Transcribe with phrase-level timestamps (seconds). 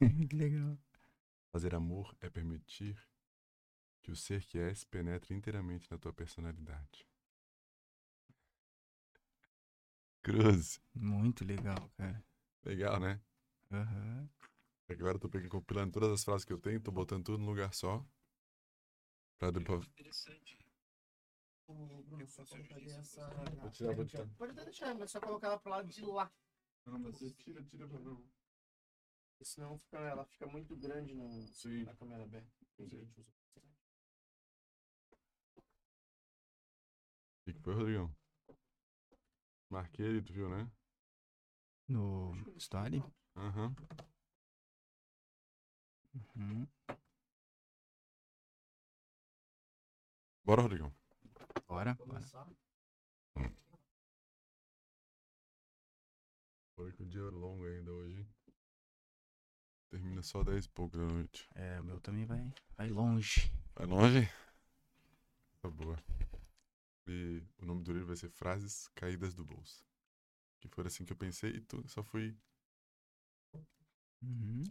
[0.28, 0.78] que legal.
[1.52, 2.96] Fazer amor é permitir
[4.02, 7.06] que o ser que és penetre inteiramente na tua personalidade.
[10.22, 10.80] Cruz.
[10.94, 12.24] Muito legal, cara.
[12.64, 13.20] Legal, né?
[13.70, 14.28] Aham.
[14.86, 17.38] Que Agora eu tô pegando, compilando todas as frases que eu tenho, tô botando tudo
[17.38, 18.04] num lugar só.
[19.38, 19.86] Pra depois.
[19.86, 20.58] Interessante.
[21.68, 23.26] Eu só colocaria essa.
[23.60, 24.26] Vou tirar, vou tirar.
[24.38, 26.30] Pode até deixar, mas só colocar ela pro lado de lá.
[26.86, 28.22] Não, mas você tira, tira pra não.
[29.36, 31.84] Porque senão fica, ela fica muito grande no, Sim.
[31.84, 32.50] na câmera aberta.
[32.78, 32.86] O
[37.44, 38.16] que foi, Rodrigão?
[39.68, 40.70] Marquei ele, tu viu, né?
[41.86, 43.02] No Story?
[43.36, 43.76] Aham.
[46.34, 46.66] Uhum.
[50.42, 50.94] Bora, Rodrigão.
[51.68, 52.24] Bora, bora.
[56.74, 58.15] Bora que o dia é longo ainda hoje?
[60.06, 61.48] Termina só 10 e pouco da noite.
[61.56, 63.50] É, o meu também vai, vai longe.
[63.74, 64.30] Vai longe?
[65.60, 65.98] Tá boa.
[67.08, 69.84] E o nome do livro vai ser Frases Caídas do Bolso.
[70.60, 72.36] Que foi assim que eu pensei e tu só fui.
[74.22, 74.62] Uhum.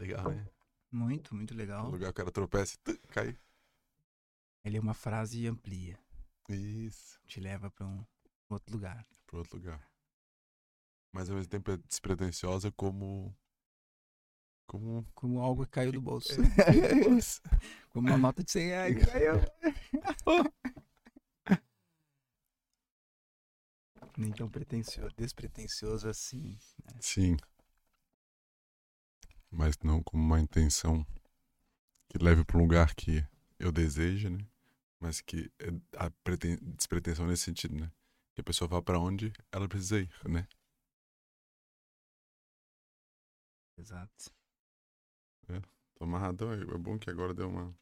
[0.00, 0.48] Legal, né?
[0.90, 1.88] Muito, muito No legal.
[1.88, 3.38] lugar o cara tropeça e cai.
[4.64, 5.96] Ele é uma frase e amplia.
[6.48, 7.20] Isso.
[7.24, 8.04] Te leva pra um
[8.48, 9.06] outro lugar.
[9.26, 9.88] Pro outro lugar.
[11.12, 13.32] Mas ao mesmo tempo é despretensiosa como.
[14.72, 15.06] Como.
[15.14, 16.32] Como algo que caiu do bolso.
[17.92, 19.34] Como uma nota de 100 reais que caiu.
[24.16, 26.58] Nem tão pretensioso, despretensioso assim.
[27.00, 27.36] Sim.
[29.50, 31.06] Mas não como uma intenção
[32.08, 33.22] que leve para um lugar que
[33.58, 34.38] eu desejo, né?
[34.98, 37.90] Mas que é a preten- despretensão nesse sentido, né?
[38.34, 40.48] Que a pessoa vá para onde ela precisa ir, né?
[43.76, 44.32] Exato.
[45.94, 47.74] Tô amarradão, é é bom que agora deu uma.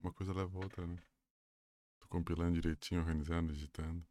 [0.00, 0.96] Uma coisa leva a outra, né?
[2.00, 4.04] Tô compilando direitinho, organizando, digitando.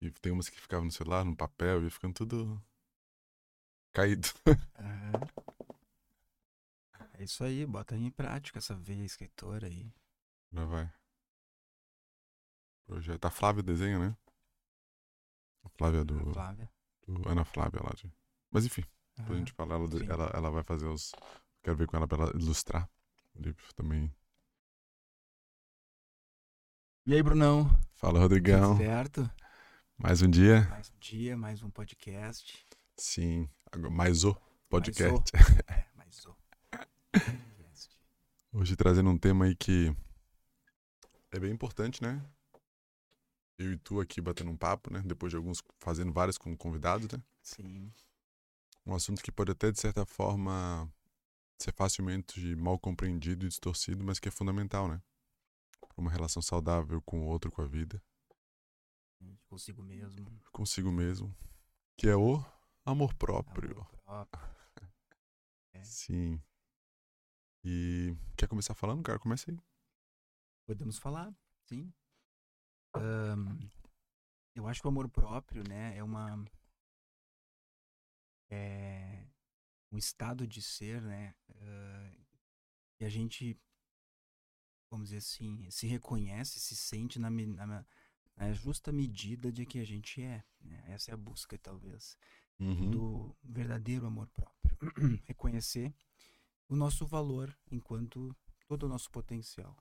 [0.00, 2.62] E tem umas que ficavam no celular, no papel, e ia ficando tudo.
[3.92, 4.28] caído.
[4.78, 5.12] Aham.
[7.14, 9.92] É isso aí, bota em prática essa veia escritora aí.
[10.52, 10.92] Já vai.
[12.86, 13.24] Projeto.
[13.24, 14.16] A Flávia desenha, né?
[15.64, 16.70] A Flávia do, Ana Flávia.
[17.06, 17.90] do Ana Flávia lá.
[17.94, 18.12] De...
[18.50, 18.84] Mas enfim,
[19.24, 19.38] pra Aham.
[19.38, 21.12] gente falar, ela, ela, ela vai fazer os.
[21.64, 22.86] Quero ver com ela pra ela ilustrar
[23.34, 24.14] o livro também.
[27.06, 27.70] E aí, Brunão?
[27.94, 28.72] Fala, Rodrigão.
[28.76, 29.30] Tudo certo?
[29.96, 30.68] Mais um dia?
[30.68, 32.66] Mais um dia, mais um podcast.
[32.98, 33.48] Sim.
[33.90, 34.36] Mais o
[34.68, 35.32] podcast.
[35.32, 35.72] Mais o.
[35.72, 36.36] É, mais o.
[37.10, 37.98] podcast.
[38.52, 39.90] Hoje trazendo um tema aí que
[41.30, 42.22] é bem importante, né?
[43.56, 45.00] Eu e tu aqui batendo um papo, né?
[45.02, 47.22] Depois de alguns fazendo vários com convidados, né?
[47.40, 47.90] Sim.
[48.84, 50.92] Um assunto que pode até, de certa forma,
[51.64, 55.02] ser facilmente mal compreendido e distorcido, mas que é fundamental, né?
[55.80, 58.02] Para uma relação saudável com o outro, com a vida,
[59.48, 60.26] Consigo mesmo.
[60.52, 61.34] consigo mesmo,
[61.96, 62.44] que é o
[62.84, 63.72] amor próprio.
[63.72, 64.54] Amor próprio.
[65.72, 65.82] É.
[65.82, 66.40] Sim.
[67.64, 69.18] E quer começar falando, cara?
[69.18, 69.58] Começa aí.
[70.68, 71.92] Podemos falar, sim.
[72.94, 73.58] Ahn,
[74.54, 76.44] eu acho que o amor próprio, né, é uma.
[78.50, 79.23] É
[79.94, 81.34] um estado de ser, né?
[81.62, 82.12] ah,
[83.00, 83.58] e a gente,
[84.90, 87.84] vamos dizer assim, se reconhece, se sente na, na,
[88.36, 90.44] na justa medida de que a gente é.
[90.60, 90.84] né?
[90.88, 92.16] Essa é a busca, talvez
[92.60, 92.90] Uhum.
[92.90, 94.78] do verdadeiro amor próprio.
[95.26, 95.94] Reconhecer
[96.68, 98.36] o nosso valor enquanto
[98.68, 99.76] todo o nosso potencial.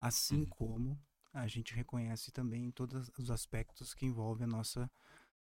[0.00, 0.46] Assim Uhum.
[0.46, 1.00] como
[1.32, 4.90] a gente reconhece também todos os aspectos que envolvem a nossa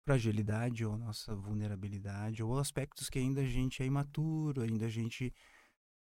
[0.05, 5.33] fragilidade ou nossa vulnerabilidade ou aspectos que ainda a gente é imaturo, ainda a gente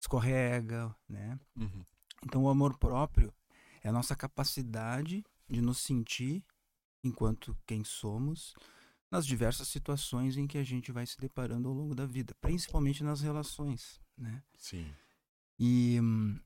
[0.01, 1.39] escorrega, né?
[1.57, 1.85] Uhum.
[2.27, 3.33] Então o amor próprio
[3.83, 6.45] é a nossa capacidade de nos sentir
[7.05, 8.55] enquanto quem somos
[9.11, 13.05] nas diversas situações em que a gente vai se deparando ao longo da vida, principalmente
[13.05, 14.43] nas relações, né?
[14.59, 14.93] Sim.
[15.57, 16.37] E hum,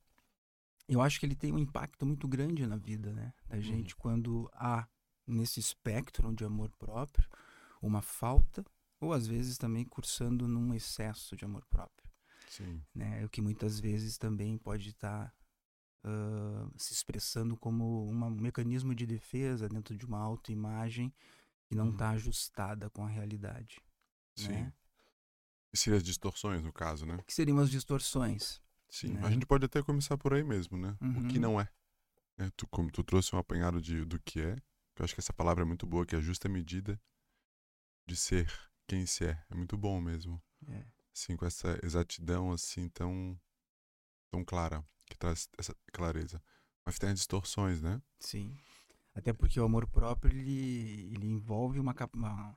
[0.86, 3.32] eu acho que ele tem um impacto muito grande na vida, né?
[3.48, 4.86] Da gente quando há
[5.28, 7.28] nesse espectro de amor próprio
[7.82, 8.64] uma falta
[9.00, 12.08] ou às vezes também cursando num excesso de amor próprio
[12.48, 12.82] Sim.
[12.94, 13.24] né?
[13.24, 15.32] O que muitas vezes também pode estar
[16.04, 21.12] ah, se expressando como um mecanismo de defesa dentro de uma autoimagem
[21.66, 21.92] que não Uhum.
[21.92, 23.80] está ajustada com a realidade,
[24.34, 24.48] Sim.
[24.48, 24.72] né?
[25.72, 27.18] E seriam as distorções, no caso, né?
[27.26, 28.58] Que seriam as distorções.
[28.88, 29.08] Sim.
[29.08, 29.20] Né?
[29.26, 30.96] A gente pode até começar por aí mesmo, né?
[31.02, 31.42] O que Uhum.
[31.42, 31.68] não é.
[32.38, 32.50] né?
[32.56, 34.62] Tu, como tu trouxe um apanhado de, do que é, que
[35.00, 37.00] eu acho que essa palavra é muito boa, que é a justa medida
[38.06, 38.50] de ser
[38.86, 39.44] quem se é.
[39.50, 40.42] É muito bom mesmo.
[40.66, 40.84] É.
[41.14, 43.38] Assim, com essa exatidão assim tão,
[44.30, 46.42] tão clara, que traz essa clareza.
[46.84, 48.00] Mas tem as distorções, né?
[48.18, 48.56] Sim.
[49.14, 52.56] Até porque o amor próprio, ele, ele envolve uma, capa- uma...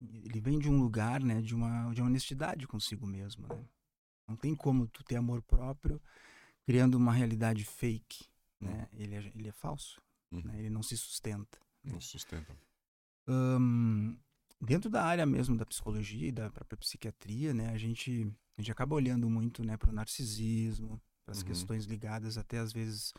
[0.00, 1.40] Ele vem de um lugar, né?
[1.40, 3.64] De uma, de uma honestidade consigo mesmo, né?
[4.26, 6.00] Não tem como tu ter amor próprio
[6.64, 8.26] criando uma realidade fake,
[8.60, 8.88] né?
[8.92, 10.01] Ele é, ele é falso,
[10.32, 10.42] Uhum.
[10.44, 10.58] né?
[10.60, 11.58] Ele não se sustenta.
[11.84, 12.56] Não sustenta.
[13.26, 14.16] Ahn,
[14.60, 18.72] dentro da área mesmo da psicologia e da própria psiquiatria, né, a gente, a gente
[18.72, 21.44] acaba olhando muito, né, para o narcisismo, para as Uhum.
[21.44, 23.12] questões ligadas até às vezes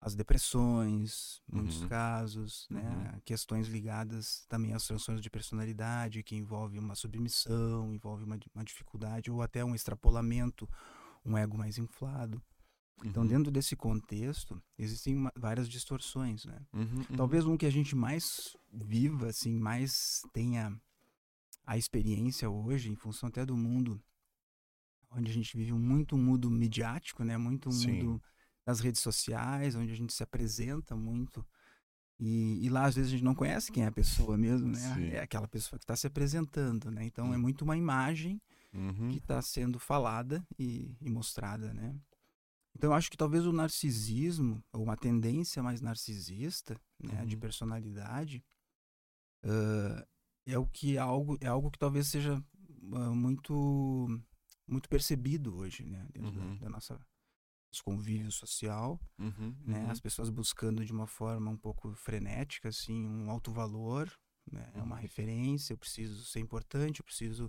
[0.00, 1.88] às depressões, muitos Uhum.
[1.88, 8.36] casos, né, questões ligadas também aos transtornos de personalidade, que envolve uma submissão, envolve uma,
[8.52, 10.68] uma dificuldade ou até um extrapolamento,
[11.24, 12.42] um ego mais inflado.
[13.04, 13.28] Então, Uhum.
[13.28, 16.60] dentro desse contexto, existem uma- várias distorções, né?
[16.72, 17.16] Uhum, uhum.
[17.16, 20.78] Talvez um que a gente mais viva, assim, mais tenha
[21.66, 24.00] a experiência hoje, em função até do mundo,
[25.10, 27.36] onde a gente vive muito um mundo midiático, né?
[27.36, 27.92] Muito um Sim.
[28.02, 28.22] mundo
[28.64, 31.44] das redes sociais, onde a gente se apresenta muito.
[32.18, 34.78] E, e lá, às vezes, a gente não conhece quem é a pessoa mesmo, né?
[34.78, 35.06] Sim.
[35.08, 37.04] É aquela pessoa que está se apresentando, né?
[37.04, 37.40] Então, é Hum.
[37.40, 38.40] muito uma imagem
[38.72, 39.10] Uhum.
[39.10, 41.94] que está sendo falada e, e mostrada, né?
[42.82, 47.40] Então eu acho que talvez o narcisismo, ou uma tendência mais narcisista, né, de Uhum.
[47.40, 48.44] personalidade,
[49.44, 50.04] ãh,
[50.44, 52.44] é o que é algo é algo que talvez seja
[52.94, 54.08] ah, muito
[54.66, 56.58] muito percebido hoje, né, dentro da- Uhum.
[56.58, 56.94] da, nossa
[57.72, 59.54] nosso convívio social, Uhum.
[59.60, 59.90] né, uhum.
[59.90, 64.12] as pessoas buscando de uma forma um pouco frenética, assim, um alto valor,
[64.50, 65.02] né, é uma Uhum.
[65.02, 67.48] referência, eu preciso ser importante, eu preciso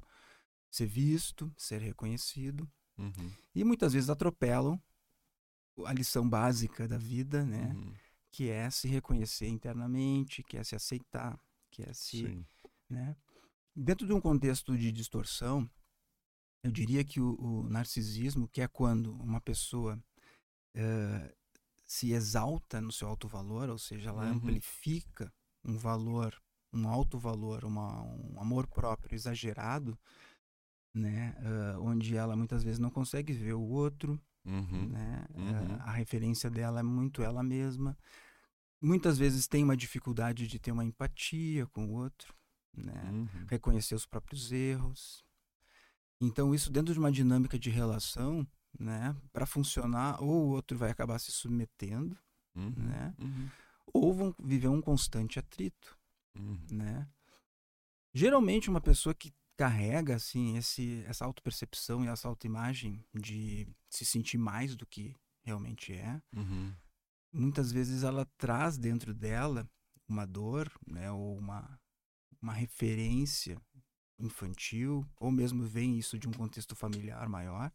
[0.69, 2.71] ser visto, ser reconhecido.
[2.99, 3.31] Uhum.
[3.55, 4.79] E muitas vezes atropelam
[5.85, 7.73] a lição básica da vida, né?
[7.73, 7.93] Uhum.
[8.31, 11.39] Que é se reconhecer internamente, que é se aceitar,
[11.71, 12.45] que é se, Sim.
[12.89, 13.15] né?
[13.75, 15.69] Dentro de um contexto de distorção,
[16.63, 20.01] eu diria que o, o narcisismo, que é quando uma pessoa
[20.75, 21.35] eh,
[21.85, 24.37] se exalta no seu alto valor, ou seja, ela Uhum.
[24.37, 25.33] amplifica
[25.63, 26.41] um valor,
[26.73, 29.97] um alto valor, uma, um amor próprio exagerado,
[30.93, 31.35] né?
[31.39, 34.89] eh, onde ela muitas vezes não consegue ver o outro, Uhum.
[34.89, 35.25] né?
[35.33, 35.49] Uhum.
[35.75, 37.97] Eh, A referência dela é muito ela mesma.
[38.81, 42.33] Muitas vezes tem uma dificuldade de ter uma empatia com o outro,
[42.75, 43.09] né?
[43.11, 43.45] Uhum.
[43.47, 45.23] Reconhecer os próprios erros.
[46.19, 48.45] Então isso dentro de uma dinâmica de relação,
[48.77, 49.15] né?
[49.31, 52.17] Para funcionar, ou o outro vai acabar se submetendo,
[52.55, 52.73] Uhum.
[52.77, 53.13] né?
[53.19, 53.49] Uhum.
[53.93, 55.97] ou vão viver um constante atrito,
[56.35, 56.59] Uhum.
[56.71, 57.07] né?
[58.13, 64.37] Geralmente uma pessoa que carrega assim esse essa autopercepção e essa autoimagem de se sentir
[64.37, 66.73] mais do que realmente é, Uhum.
[67.31, 69.69] muitas vezes ela traz dentro dela
[70.07, 71.79] uma dor, né, ou uma
[72.41, 73.57] uma referência
[74.19, 77.71] infantil, ou mesmo vem isso de um contexto familiar maior,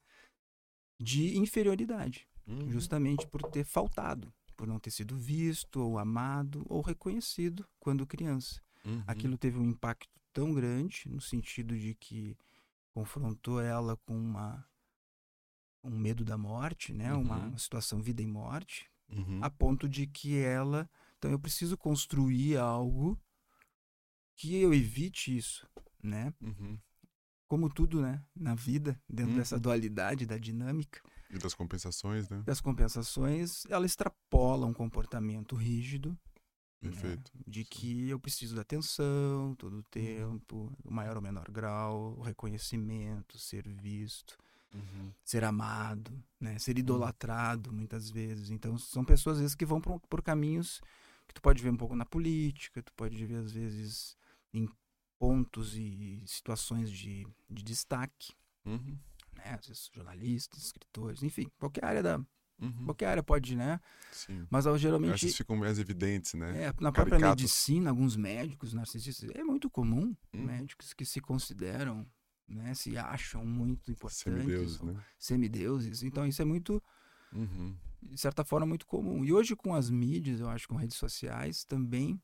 [1.00, 2.70] de inferioridade, Uhum.
[2.70, 8.60] justamente por ter faltado, por não ter sido visto, ou amado, ou reconhecido quando criança.
[8.84, 9.02] Uhum.
[9.06, 12.36] Aquilo teve um impacto tão grande no sentido de que
[12.94, 14.64] confrontou ela com uma
[15.82, 17.48] um medo da morte, né, uma, Uhum.
[17.48, 19.42] uma situação vida e morte, Uhum.
[19.42, 23.18] a ponto de que ela, então eu preciso construir algo
[24.36, 25.66] que eu evite isso,
[26.02, 26.32] né?
[26.40, 26.78] Uhum.
[27.48, 29.62] Como tudo, né, na vida, dentro dessa Uhum.
[29.62, 31.00] dualidade da dinâmica,
[31.30, 32.42] E das compensações, né?
[32.42, 36.16] das compensações, ela extrapola um comportamento rígido,
[36.82, 37.32] né, Perfeito.
[37.46, 42.22] de que eu preciso da atenção todo o tempo, o maior ou menor grau, o
[42.22, 44.36] reconhecimento, ser visto,
[44.74, 45.12] Uhum.
[45.24, 46.58] ser amado, né?
[46.58, 48.50] ser idolatrado muitas vezes.
[48.50, 50.80] Então são pessoas às vezes que vão por, por caminhos
[51.26, 54.16] que tu pode ver um pouco na política, tu pode ver às vezes
[54.52, 54.68] em
[55.18, 58.32] pontos e situações de, de destaque,
[58.64, 58.98] Uhum.
[59.34, 59.56] né?
[59.58, 62.20] Às vezes jornalistas, escritores, enfim, qualquer área da
[62.60, 62.84] Uhum.
[62.84, 63.80] qualquer área pode, né?
[64.10, 64.46] Sim.
[64.50, 66.64] Mas geralmente Essas ficam mais evidentes, né?
[66.66, 70.44] é, na própria medicina, alguns médicos narcisistas, é muito comum Hum.
[70.46, 72.06] médicos que se consideram,
[72.48, 74.96] né, se acham muito importantes, Semideuses, né?
[75.18, 76.02] semideuses.
[76.02, 76.82] Então isso é muito,
[77.32, 77.76] Uhum.
[78.02, 79.24] de certa forma, muito comum.
[79.24, 82.20] E hoje com as mídias, eu acho, com redes sociais, também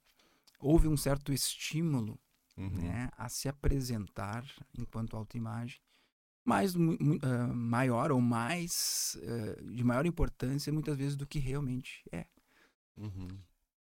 [0.58, 2.18] houve um certo estímulo,
[2.56, 2.68] Uhum.
[2.70, 4.44] né, a se apresentar
[4.78, 5.80] enquanto autoimagem,
[6.44, 12.26] mais ah, maior ou mais ah, de maior importância muitas vezes do que realmente é.
[12.96, 13.28] Uhum.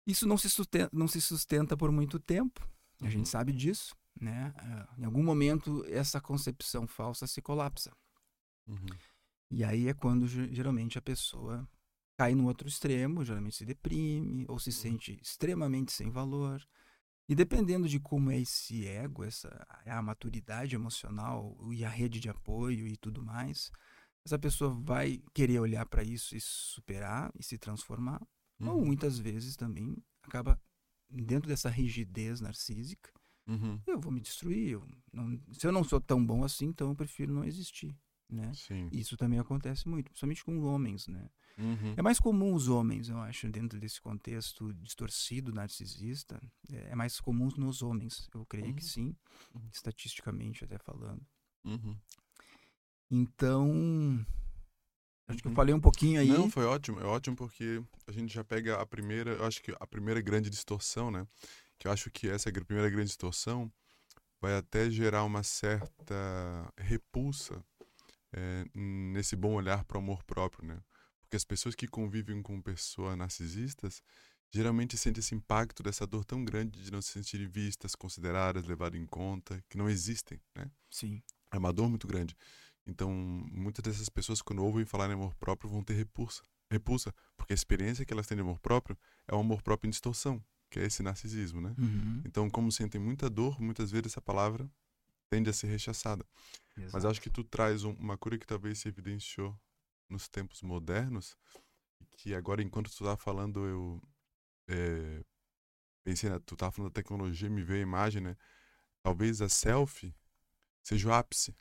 [0.06, 2.66] Isso não se sustenta, não se sustenta por muito tempo,
[3.00, 3.10] a Uhum.
[3.10, 4.52] gente sabe disso, né?
[4.56, 7.92] Ah, Em algum momento essa concepção falsa se colapsa.
[8.66, 8.86] Uhum.
[9.50, 11.66] E aí é quando ge- geralmente a pessoa
[12.18, 16.60] cai no outro extremo, geralmente se deprime ou se sente extremamente sem valor,
[17.28, 19.48] E dependendo de como é esse ego, essa
[19.84, 23.70] a maturidade emocional e a rede de apoio e tudo mais,
[24.24, 28.20] essa pessoa vai querer olhar para isso e superar e se transformar,
[28.60, 28.86] ou Uhum.
[28.86, 30.58] muitas vezes também acaba
[31.10, 33.12] dentro dessa rigidez narcísica,
[33.46, 33.80] Uhum.
[33.86, 34.72] eu vou me destruir.
[34.72, 37.94] eu não- se eu não sou tão bom assim, então eu prefiro não existir,
[38.28, 38.52] né?
[38.54, 38.88] Sim.
[38.92, 41.28] Isso também acontece muito, principalmente com homens, né?
[41.58, 41.94] Uhum.
[41.96, 46.40] É mais comum os homens, eu acho, dentro desse contexto distorcido narcisista,
[46.72, 48.88] é é mais comum nos homens, eu creio que Uhum.
[48.88, 49.16] sim,
[49.54, 49.68] Uhum.
[49.72, 51.20] estatisticamente até falando.
[51.64, 51.96] Uhum.
[53.10, 54.24] Então,
[55.26, 55.56] acho que eu Uhum.
[55.56, 56.28] falei um pouquinho aí.
[56.28, 57.00] Não, foi ótimo.
[57.00, 60.50] É ótimo porque a gente já pega a primeira, eu acho que a primeira grande
[60.50, 61.26] distorção, né?
[61.78, 63.72] Que eu acho que essa gr- primeira grande distorção
[64.40, 66.14] vai até gerar uma certa
[66.76, 67.62] repulsa
[68.32, 70.78] eh, nesse bom olhar para o amor próprio, né?
[71.20, 74.02] Porque as pessoas que convivem com pessoas narcisistas
[74.50, 78.98] geralmente sentem esse impacto dessa dor tão grande de não se sentirem vistas, consideradas, levadas
[78.98, 80.70] em conta, que não existem, né?
[80.90, 82.34] Sim, É uma dor muito grande.
[82.86, 86.42] Então, muitas dessas pessoas, quando ouvem falar em amor próprio, vão ter repulsa.
[86.70, 89.90] Repulsa, porque a experiência que elas têm de amor próprio é o amor próprio em
[89.90, 91.74] distorção, que é esse narcisismo, né?
[91.78, 94.70] Uhum, Então, como sentem muita dor, muitas vezes essa palavra
[95.30, 96.24] tende a ser rechaçada.
[96.92, 97.06] Mas exato.
[97.06, 99.58] acho que tu traz um- uma cura que talvez se evidenciou
[100.08, 101.36] nos tempos modernos,
[102.18, 104.02] que agora, enquanto tu estava falando, eu
[104.68, 105.24] eh,
[106.04, 108.36] pensei, na, tu estava falando da tecnologia, me veio a imagem, né?
[109.02, 110.14] Talvez a selfie
[110.84, 111.56] seja o ápice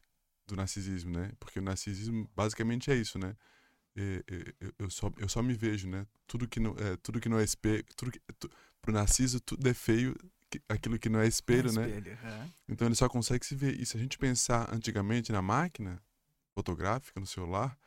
[0.47, 1.31] do narcisismo, né?
[1.39, 3.35] Porque o narcisismo basicamente é isso, né?
[4.79, 6.05] Eu, só, eu só me vejo, né?
[6.27, 8.49] Tudo que não, é, tudo que não é espelho, tudo que, tu,
[8.81, 10.15] pro narciso tudo é feio,
[10.69, 11.87] aquilo que não é espelho, né?
[11.87, 12.53] Espelho, aham.
[12.67, 13.79] Então ele só consegue se ver.
[13.79, 16.01] E se a gente pensar antigamente na máquina
[16.53, 17.77] fotográfica, no celular,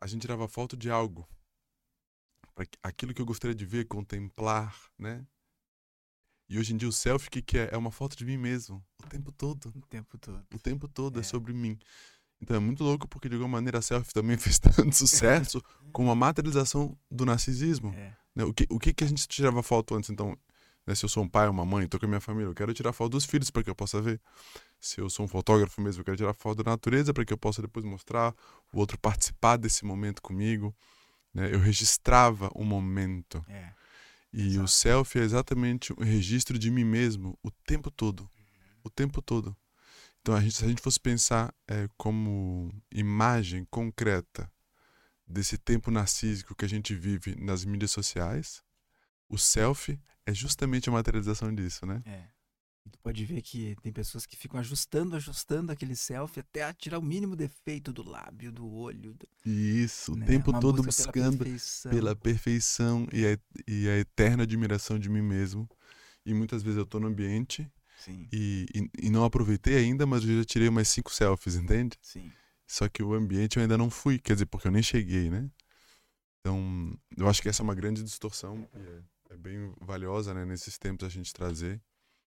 [0.00, 1.28] a gente tirava foto de algo.
[2.54, 5.26] Para aquilo que eu gostaria de ver, contemplar, né?
[6.48, 7.68] E hoje em dia o selfie, o que, que é?
[7.72, 8.82] É uma foto de mim mesmo.
[9.04, 9.66] O tempo todo.
[9.76, 10.46] O tempo todo.
[10.54, 11.24] O tempo todo é, É.
[11.24, 11.78] sobre mim.
[12.40, 15.60] Então é muito louco porque de alguma maneira a selfie também fez tanto sucesso
[15.92, 17.92] como a materialização do narcisismo.
[17.94, 18.16] É.
[18.34, 20.08] Né, O que, o que, que a gente tirava foto antes?
[20.10, 20.38] Então,
[20.86, 22.72] né, se eu sou um pai, uma mãe, estou com a minha família, eu quero
[22.72, 24.20] tirar foto dos filhos para que eu possa ver.
[24.78, 27.38] Se eu sou um fotógrafo mesmo, eu quero tirar foto da natureza para que eu
[27.38, 28.34] possa depois mostrar,
[28.72, 30.74] o outro participar desse momento comigo.
[31.34, 31.52] né?
[31.52, 33.44] Eu registrava o momento.
[33.48, 33.72] É.
[34.32, 34.68] E o Exato.
[34.68, 38.30] selfie é exatamente um registro de mim mesmo o tempo todo.
[38.84, 39.56] O tempo todo.
[40.20, 44.50] Então, a gente, se a gente fosse pensar é, como imagem concreta
[45.26, 48.62] desse tempo narcísico que a gente vive nas mídias sociais,
[49.28, 52.02] o selfie é justamente a materialização disso, né?
[52.04, 52.24] É.
[52.86, 56.98] E Tu pode ver que tem pessoas que ficam ajustando, ajustando aquele selfie até tirar
[56.98, 59.14] o mínimo defeito do lábio, do olho.
[59.14, 60.26] do- E isso, o né?
[60.26, 61.92] tempo Uma todo busca buscando perfeição.
[61.92, 65.68] pela perfeição e a, e a eterna admiração de mim mesmo.
[66.24, 70.24] E muitas vezes eu tô no ambiente Sim, e, e, e não aproveitei ainda, mas
[70.24, 71.98] eu já tirei umas cinco selfies, entende?
[72.00, 72.32] sim.
[72.66, 75.50] Só que o ambiente eu ainda não fui, quer dizer, porque eu nem cheguei, né?
[76.40, 80.78] Então, eu acho que essa é uma grande distorção e é, bem valiosa, né, nesses
[80.78, 81.80] tempos a gente trazer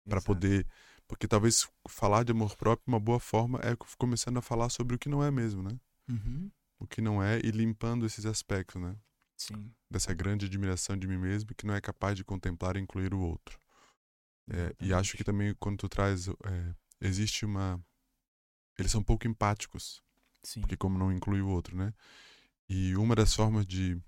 [0.08, 0.68] para poder,
[1.08, 5.00] porque talvez falar de amor próprio uma boa forma é começando a falar sobre o
[5.00, 5.80] que não é mesmo, né?
[6.08, 8.96] Uhum, O que não é e limpando esses aspectos, né?
[9.36, 9.74] Sim.
[9.90, 13.20] Dessa grande admiração de mim mesmo que não é capaz de contemplar e incluir o
[13.20, 13.60] outro.
[14.48, 17.84] É, e acho que também quando tu traz, é, existe uma,
[18.78, 20.04] eles são pouco empáticos
[20.44, 20.62] Sim.
[20.62, 21.94] porque como não inclui o outro, né?
[22.70, 24.00] E uma das formas de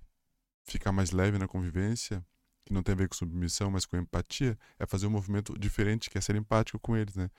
[0.64, 2.24] ficar mais leve na convivência,
[2.68, 6.10] que não tem a ver com submissão, mas com empatia, é fazer um movimento diferente,
[6.10, 7.30] que é ser empático com eles, né?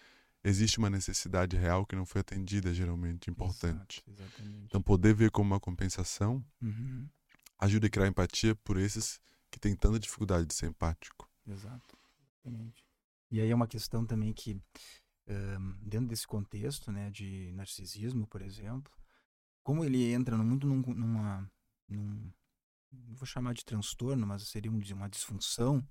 [0.44, 4.04] Existe uma necessidade real que não foi atendida, geralmente, importante.
[4.08, 4.42] Exato.
[4.66, 7.08] Então, poder ver como uma compensação Uhum,
[7.60, 9.22] ajuda a criar empatia por esses
[9.52, 11.30] que têm tanta dificuldade de ser empático.
[11.48, 11.98] Exato.
[12.46, 12.84] Exatamente.
[13.32, 14.60] E aí é uma questão também que,
[15.28, 18.92] ahn, dentro desse contexto, né, de narcisismo, por exemplo,
[19.64, 21.52] como ele entra no- muito num, numa,
[21.88, 22.32] num,
[22.92, 25.86] vou chamar de transtorno, mas seria um- uma disfunção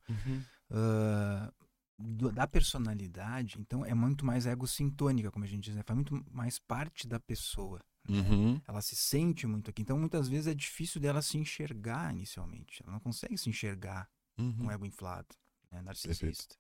[0.71, 1.52] ah,
[1.99, 5.83] do- da personalidade, então é muito mais egocintônica, como a gente diz, né?
[5.83, 7.81] faz muito mais parte da pessoa.
[8.09, 8.21] né?
[8.21, 8.61] Uhum.
[8.67, 12.93] Ela se sente muito aqui, então muitas vezes é difícil dela se enxergar inicialmente, ela
[12.93, 14.67] não consegue se enxergar Uhum.
[14.67, 15.28] um ego inflado,
[15.71, 16.55] né, narcisista,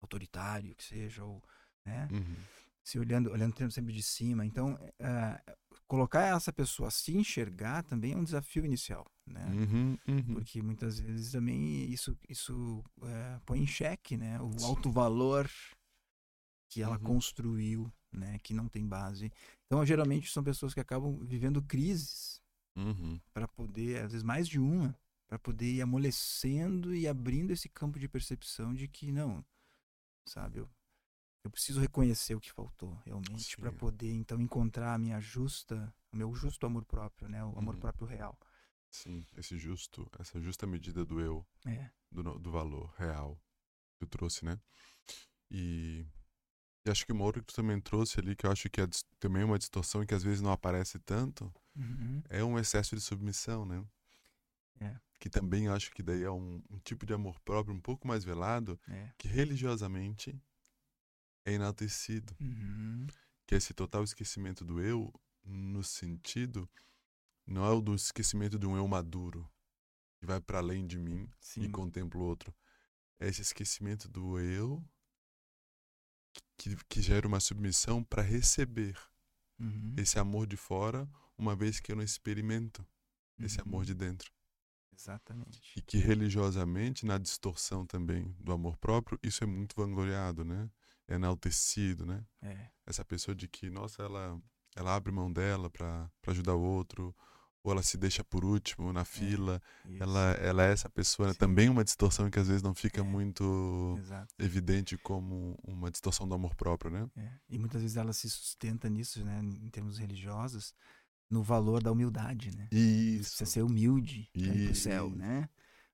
[0.00, 1.42] autoritário que seja, ou
[1.84, 2.36] né, Uhum.
[2.88, 4.46] Se olhando, olhando sempre de cima.
[4.46, 9.44] Então, eh, colocar essa pessoa a se enxergar também é um desafio inicial, né?
[9.44, 9.98] Uhum.
[10.08, 10.34] Uhum.
[10.34, 15.50] Porque muitas vezes também isso, isso eh, põe em xeque, né, o alto valor
[16.70, 17.04] que ela Uhum.
[17.04, 19.30] construiu, né, que não tem base.
[19.66, 22.40] Então, geralmente são pessoas que acabam vivendo crises
[22.74, 23.20] Uhum.
[23.34, 27.98] para poder, às vezes mais de uma, para poder ir amolecendo e abrindo esse campo
[27.98, 29.44] de percepção de que não,
[30.26, 30.60] sabe?
[30.60, 30.68] Eu,
[31.44, 36.16] eu preciso reconhecer o que faltou realmente para poder então encontrar a minha justa, o
[36.16, 37.44] meu justo amor próprio, né?
[37.44, 37.80] O amor Uhum.
[37.80, 38.38] próprio real.
[38.90, 41.90] Sim, esse justo, essa justa medida do eu, É.
[42.10, 43.38] do, do valor real
[43.92, 44.58] que tu trouxe, né?
[45.50, 46.06] E,
[46.86, 48.86] e acho que uma outra que tu também trouxe ali, que eu acho que é
[49.18, 52.22] também uma distorção e que às vezes não aparece tanto, Uhum.
[52.28, 53.84] é um excesso de submissão, né?
[54.80, 54.96] É.
[55.20, 58.24] Que também acho que daí é um, um tipo de amor próprio um pouco mais
[58.24, 59.12] velado, É.
[59.18, 60.40] que religiosamente
[61.48, 62.34] é enaltecido.
[62.40, 63.06] Uhum.
[63.46, 65.12] Que esse total esquecimento do eu,
[65.44, 66.68] no sentido,
[67.46, 69.48] não é o do esquecimento de um eu maduro,
[70.18, 71.62] que vai para além de mim Sim.
[71.62, 72.54] e contempla o outro.
[73.18, 74.84] É esse esquecimento do eu
[76.56, 78.96] que, que gera uma submissão para receber
[79.60, 79.94] Uhum.
[79.96, 82.86] esse amor de fora, uma vez que eu não experimento
[83.40, 83.84] esse amor Uhum.
[83.86, 84.30] de dentro.
[84.96, 85.60] Exatamente.
[85.76, 90.70] E que religiosamente, na distorção também do amor próprio, isso é muito vangloriado, né?
[91.08, 92.22] É enaltecido, né?
[92.42, 92.68] É.
[92.86, 94.38] Essa pessoa de que, nossa, ela,
[94.76, 97.14] ela abre mão dela para ajudar o outro,
[97.62, 99.60] ou ela se deixa por último na fila.
[99.86, 100.02] Isso.
[100.02, 101.34] Ela, ela é essa pessoa, né?
[101.34, 103.04] Também uma distorção que às vezes não fica É.
[103.04, 104.34] muito Exato.
[104.38, 107.10] evidente como uma distorção do amor próprio, né?
[107.16, 107.32] É.
[107.48, 109.40] E muitas vezes ela se sustenta nisso, né?
[109.42, 110.74] Em termos religiosos,
[111.30, 112.68] no valor da humildade, né?
[112.70, 113.30] Isso.
[113.30, 115.48] Precisa ser humilde para ir pro céu, né?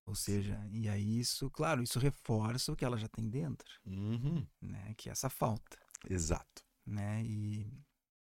[0.07, 4.47] Ou seja, e aí isso, claro, isso reforça o que ela já tem dentro, Uhum.
[4.61, 4.95] né?
[4.97, 6.63] Que é essa falta, Exato.
[6.85, 7.23] né?
[7.25, 7.67] E,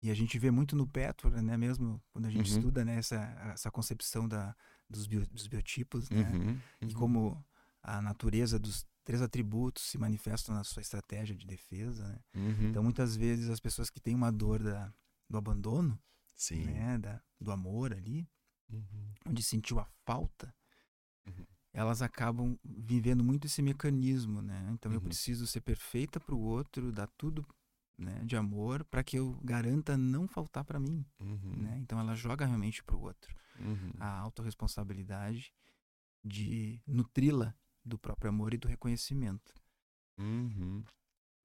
[0.02, 1.58] e a gente vê muito no Pétora, né?
[1.58, 2.58] Mesmo quando a gente Uhum.
[2.58, 3.18] estuda né, essa,
[3.54, 4.56] essa concepção da,
[4.90, 6.30] dos, bio- dos biotipos, né?
[6.32, 6.60] Uhum.
[6.82, 6.94] E Uhum.
[6.94, 7.46] como
[7.82, 12.20] a natureza dos três atributos se manifestam na sua estratégia de defesa, né?
[12.34, 12.70] Uhum.
[12.70, 14.94] Então, muitas vezes, as pessoas que têm uma dor da,
[15.30, 16.00] do abandono,
[16.34, 16.64] Sim.
[16.64, 16.98] né?
[16.98, 18.26] Da, do amor ali,
[18.70, 19.14] Uhum.
[19.28, 20.56] onde sentiu a falta.
[21.74, 24.70] Elas acabam vivendo muito esse mecanismo, né?
[24.74, 25.04] Então eu Uhum.
[25.06, 27.46] preciso ser perfeita para o outro, dar tudo
[27.98, 31.54] né, de amor para que eu garanta não faltar para mim, Uhum.
[31.58, 31.78] né?
[31.80, 33.92] Então ela joga realmente para o outro Uhum.
[34.00, 35.54] a autorresponsabilidade
[36.24, 37.54] de nutri-la
[37.86, 39.54] do próprio amor e do reconhecimento.
[40.18, 40.84] Uhum.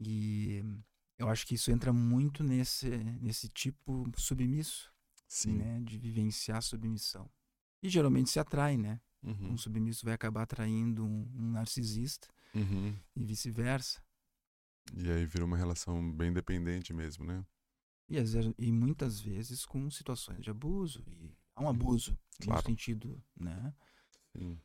[0.01, 0.63] E
[1.19, 2.89] eu acho que isso entra muito nesse
[3.21, 4.93] nesse tipo submisso,
[5.27, 5.57] Sim.
[5.59, 7.29] né, de vivenciar a submissão.
[7.83, 9.01] E geralmente se atrai, né?
[9.23, 9.53] Uhum.
[9.53, 12.95] um submisso vai acabar atraindo um, um narcisista Uhum.
[13.17, 14.03] e vice-versa.
[14.97, 17.45] E aí vira uma relação bem dependente mesmo, né?
[18.09, 21.05] E, às vezes- e muitas vezes com situações de abuso.
[21.09, 22.63] E há um abuso Claro.
[22.63, 23.75] no sentido, né?
[24.37, 24.59] Sim.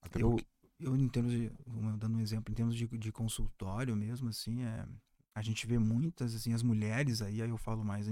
[0.00, 0.46] Até Eu, porque...
[0.78, 1.50] eu em termos de,
[1.98, 4.86] dando um exemplo, em termos de, de consultório mesmo, assim, é,
[5.34, 8.06] a gente vê muitas, assim, as mulheres aí, aí eu falo mais,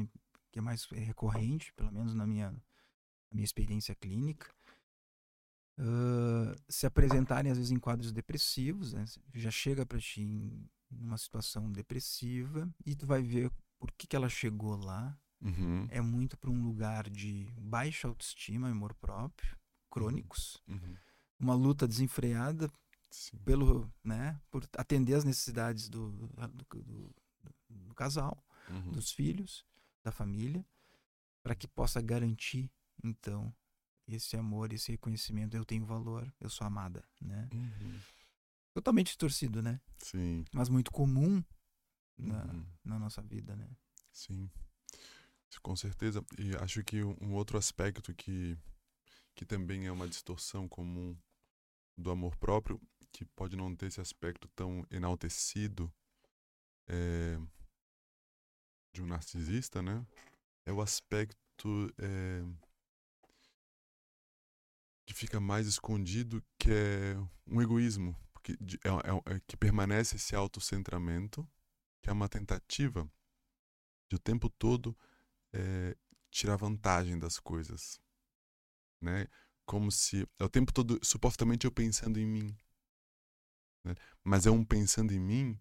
[0.51, 2.61] que é mais recorrente, pelo menos na minha, na
[3.35, 4.53] minha experiência clínica,
[5.79, 9.05] ah, se apresentarem às vezes em quadros depressivos, né?
[9.35, 14.17] já chega para ti em uma situação depressiva e tu vai ver por que, que
[14.17, 15.19] ela chegou lá.
[15.41, 15.87] Uhum.
[15.89, 19.57] É muito para um lugar de baixa autoestima, amor próprio,
[19.91, 20.95] crônicos, Uhum.
[21.39, 22.71] uma luta desenfreada
[23.11, 23.39] Sim.
[23.39, 26.29] pelo, né, por atender as necessidades do, do,
[26.83, 27.15] do-
[27.71, 28.93] do casal, Uhum.
[28.93, 29.65] dos filhos,
[30.05, 30.65] da família,
[31.43, 32.71] para que possa garantir
[33.03, 33.53] então
[34.17, 37.49] esse amor, esse reconhecimento, eu tenho valor, eu sou amada, né?
[37.53, 38.01] Uhum.
[38.75, 39.81] Totalmente distorcido, né?
[39.99, 40.45] Sim.
[40.53, 41.43] Mas muito comum
[42.17, 42.67] na, Uhum.
[42.85, 43.69] na nossa vida, né?
[44.13, 44.51] Sim.
[45.63, 46.25] Com certeza.
[46.39, 48.57] E acho que um outro aspecto que,
[49.35, 51.17] que também é uma distorção comum
[51.99, 52.81] do amor próprio,
[53.13, 55.93] que pode não ter esse aspecto tão enaltecido
[56.87, 57.39] é,
[58.95, 60.07] de um narcisista, né?
[60.65, 62.43] É o aspecto é,
[65.11, 68.17] que fica mais escondido, que é um egoísmo,
[68.61, 68.89] de- é,
[69.33, 71.47] é- é que permanece esse autocentramento,
[72.01, 73.11] que é uma tentativa
[74.09, 74.97] de o tempo todo
[75.53, 75.97] é,
[76.31, 78.01] tirar vantagem das coisas,
[79.01, 79.27] né?
[79.67, 82.57] Como se é o tempo todo supostamente eu pensando em mim,
[83.85, 83.95] né?
[84.25, 85.59] Mas é um pensando em mim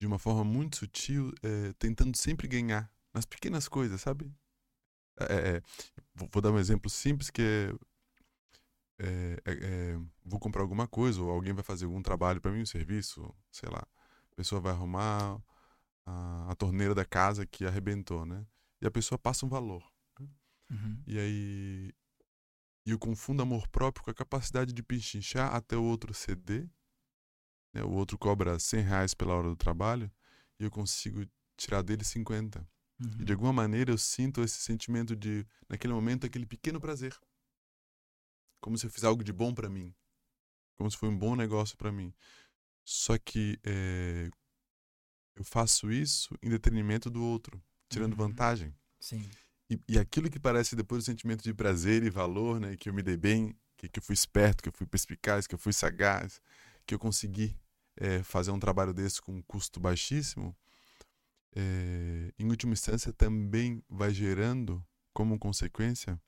[0.00, 4.32] de uma forma muito sutil, é, tentando sempre ganhar nas pequenas coisas, sabe?
[5.20, 5.62] É, é,
[6.14, 7.74] vou, vou dar um exemplo simples que é,
[8.98, 12.62] é, é, é, vou comprar alguma coisa ou alguém vai fazer algum trabalho para mim,
[12.62, 13.86] um serviço, sei lá,
[14.32, 15.40] a pessoa vai arrumar
[16.04, 18.44] a, a torneira da casa que arrebentou, né?
[18.80, 19.84] E a pessoa passa um valor.
[20.70, 21.02] Uhum.
[21.06, 21.94] E aí
[22.88, 26.66] e eu confundo amor próprio com a capacidade de pechinchar até o outro ceder.
[27.74, 27.82] Né?
[27.82, 30.10] O outro cobra 100 reais pela hora do trabalho
[30.58, 31.22] e eu consigo
[31.54, 32.66] tirar dele 50.
[32.98, 33.10] Uhum.
[33.20, 37.14] E de alguma maneira eu sinto esse sentimento de, naquele momento, aquele pequeno prazer.
[38.60, 39.94] Como se eu fiz algo de bom para mim.
[40.76, 42.12] Como se foi um bom negócio para mim.
[42.84, 44.30] Só que é,
[45.36, 48.18] eu faço isso em detrimento do outro, tirando Uhum.
[48.28, 48.74] vantagem.
[49.00, 49.28] Sim.
[49.70, 52.76] E, e aquilo que parece depois o sentimento de prazer e valor, né?
[52.76, 55.54] Que eu me dei bem, que, que eu fui esperto, que eu fui perspicaz, que
[55.54, 56.40] eu fui sagaz,
[56.86, 57.56] que eu consegui
[57.96, 60.56] eh, fazer um trabalho desse com um custo baixíssimo,
[61.54, 66.20] eh, em última instância também vai gerando, como consequência,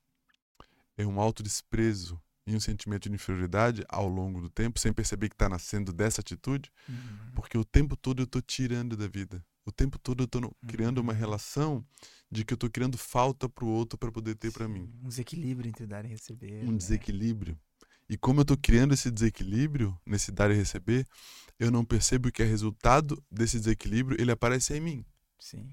[1.00, 5.34] é um autodesprezo e um sentimento de inferioridade ao longo do tempo, sem perceber que
[5.34, 7.32] está nascendo dessa atitude, Uhum.
[7.34, 9.44] porque o tempo todo eu estou tirando da vida.
[9.64, 11.18] O tempo todo eu estou criando uma Uhum.
[11.18, 11.84] relação
[12.30, 14.90] de que eu estou criando falta para o outro para poder ter para mim.
[15.04, 16.64] Um desequilíbrio entre dar e receber.
[16.64, 16.78] Um né?
[16.78, 17.58] desequilíbrio.
[18.08, 21.06] E como eu estou criando esse desequilíbrio, nesse dar e receber,
[21.58, 25.04] eu não percebo que é resultado desse desequilíbrio, ele aparece em mim.
[25.38, 25.72] Sim,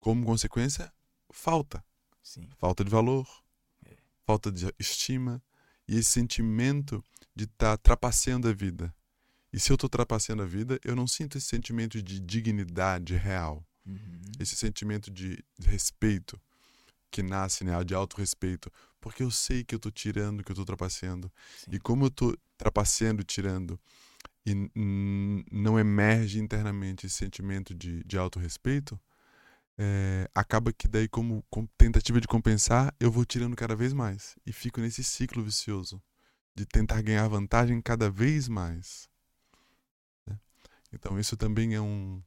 [0.00, 0.92] Como consequência,
[1.32, 1.82] falta.
[2.22, 2.46] sim.
[2.58, 3.26] Falta de valor.
[4.30, 5.42] Falta de estima
[5.88, 7.02] e esse sentimento
[7.34, 8.94] de estar trapaceando a vida.
[9.52, 13.64] E se eu estou trapaceando a vida, eu não sinto esse sentimento de dignidade real.
[13.86, 14.20] Uhum.
[14.38, 16.38] esse sentimento de respeito
[17.10, 20.64] que nasce, né, de autorrespeito, porque eu sei que eu tô tirando, que eu tô
[20.64, 21.32] trapaceando.
[21.56, 21.70] Sim.
[21.72, 23.80] E como eu tô trapaceando, tirando,
[24.46, 24.54] e
[25.50, 29.00] não emerge internamente esse sentimento de, de autorrespeito,
[29.82, 34.36] é, acaba que daí, como, com tentativa de compensar, eu vou tirando cada vez mais.
[34.44, 36.02] E fico nesse ciclo vicioso
[36.54, 39.08] de tentar ganhar vantagem cada vez mais.
[40.26, 40.38] né?
[40.92, 42.22] Então, isso também é um,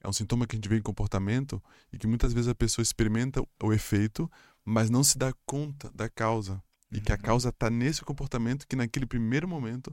[0.00, 1.60] é um sintoma que a gente vê em comportamento
[1.92, 4.30] e que muitas vezes a pessoa experimenta o efeito,
[4.64, 6.62] mas não se dá conta da causa.
[6.92, 7.22] E que a Uhum.
[7.22, 9.92] causa está nesse comportamento que naquele primeiro momento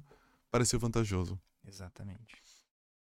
[0.51, 1.39] pareceu vantajoso.
[1.65, 2.35] Exatamente.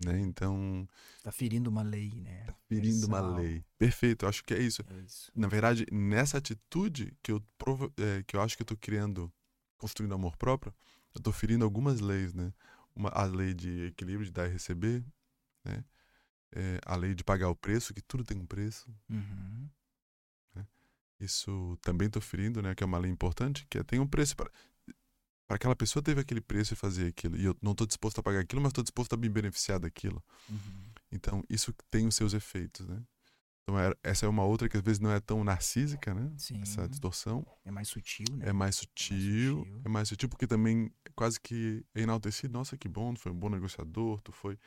[0.05, 0.21] Né?
[0.21, 0.89] Então,
[1.23, 2.45] Tá ferindo uma lei, né?
[2.47, 3.65] tá ferindo uma lei.
[3.77, 4.83] Perfeito, eu acho que é isso.
[4.89, 5.33] É isso.
[5.35, 9.33] Na verdade, nessa atitude que eu, provo- é, que eu acho que eu estou criando,
[9.77, 10.73] construindo amor próprio,
[11.15, 12.53] eu estou ferindo algumas leis, né?
[12.95, 15.05] Uma, a lei de equilíbrio, de dar e receber,
[15.65, 15.85] né?
[16.53, 18.89] É, a lei de pagar o preço, que tudo tem um preço.
[19.11, 19.69] Uhum.
[21.21, 22.77] Isso também estou ferindo, né?
[22.77, 24.49] Que é uma lei importante, que é, tem um preço para
[25.49, 28.23] para aquela pessoa teve aquele preço e fazer aquilo e eu não estou disposto a
[28.23, 30.23] pagar aquilo, mas estou disposto a me beneficiar daquilo.
[30.49, 30.85] Uhum.
[31.11, 33.03] Então isso tem os seus efeitos, né?
[33.63, 36.31] Então é- essa é uma outra que às vezes não é tão narcísica, né?
[36.37, 36.61] Sim.
[36.63, 38.49] Essa distorção É mais sutil, né?
[38.49, 39.83] é mais sutil, sutil.
[39.85, 42.53] é mais sutil porque também é quase que é enaltecido.
[42.53, 44.59] Nossa, que bom, tu foi um bom negociador, tu foi.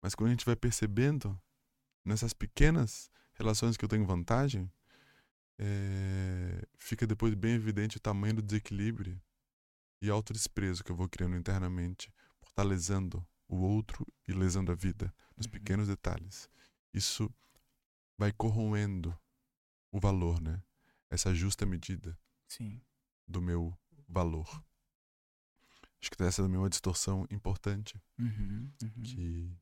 [0.00, 1.36] Mas quando a gente vai percebendo
[2.04, 4.70] nessas pequenas relações que eu tenho vantagem,
[5.58, 9.20] é, fica depois bem evidente o tamanho do desequilíbrio
[10.00, 14.74] e autodesprezo que eu vou criando internamente, por estar lesando o outro e lesando a
[14.74, 15.52] vida, nos Uhum.
[15.52, 16.48] pequenos detalhes.
[16.92, 17.32] Isso
[18.16, 19.16] vai corroendo
[19.90, 20.62] o valor, né?
[21.10, 22.80] Essa justa medida Sim.
[23.26, 23.76] do meu
[24.08, 24.48] valor.
[26.00, 28.00] Acho que essa também é uma distorção importante.
[28.18, 28.70] Uhum.
[28.82, 29.02] Uhum.
[29.02, 29.56] Que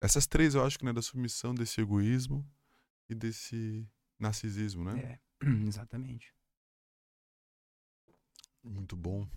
[0.00, 2.46] essas três eu acho que né, da submissão desse egoísmo
[3.08, 3.88] e desse
[4.18, 5.00] narcisismo, né?
[5.00, 5.20] É.
[5.66, 6.34] Exatamente.
[8.62, 9.28] Muito bom.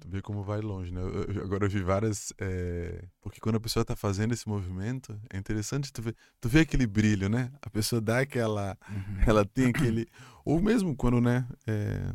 [0.00, 1.00] Tu vê como vai longe, né?
[1.00, 2.32] Eu- eu- agora eu vi várias.
[2.38, 6.60] é, Porque quando a pessoa tá fazendo esse movimento, é interessante tu ver, tu vê
[6.60, 7.52] aquele brilho, né?
[7.62, 8.76] A pessoa dá aquela.
[8.88, 9.20] Uhum.
[9.26, 10.08] Ela tem aquele.
[10.44, 11.46] Ou mesmo quando, né?
[11.66, 12.12] é,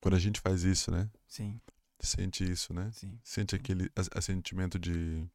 [0.00, 1.08] Quando a gente faz isso, né?
[1.26, 1.60] Sim,
[2.00, 2.90] Sente isso, né?
[2.92, 3.18] sim.
[3.22, 5.26] Sente aquele a, a sentimento de,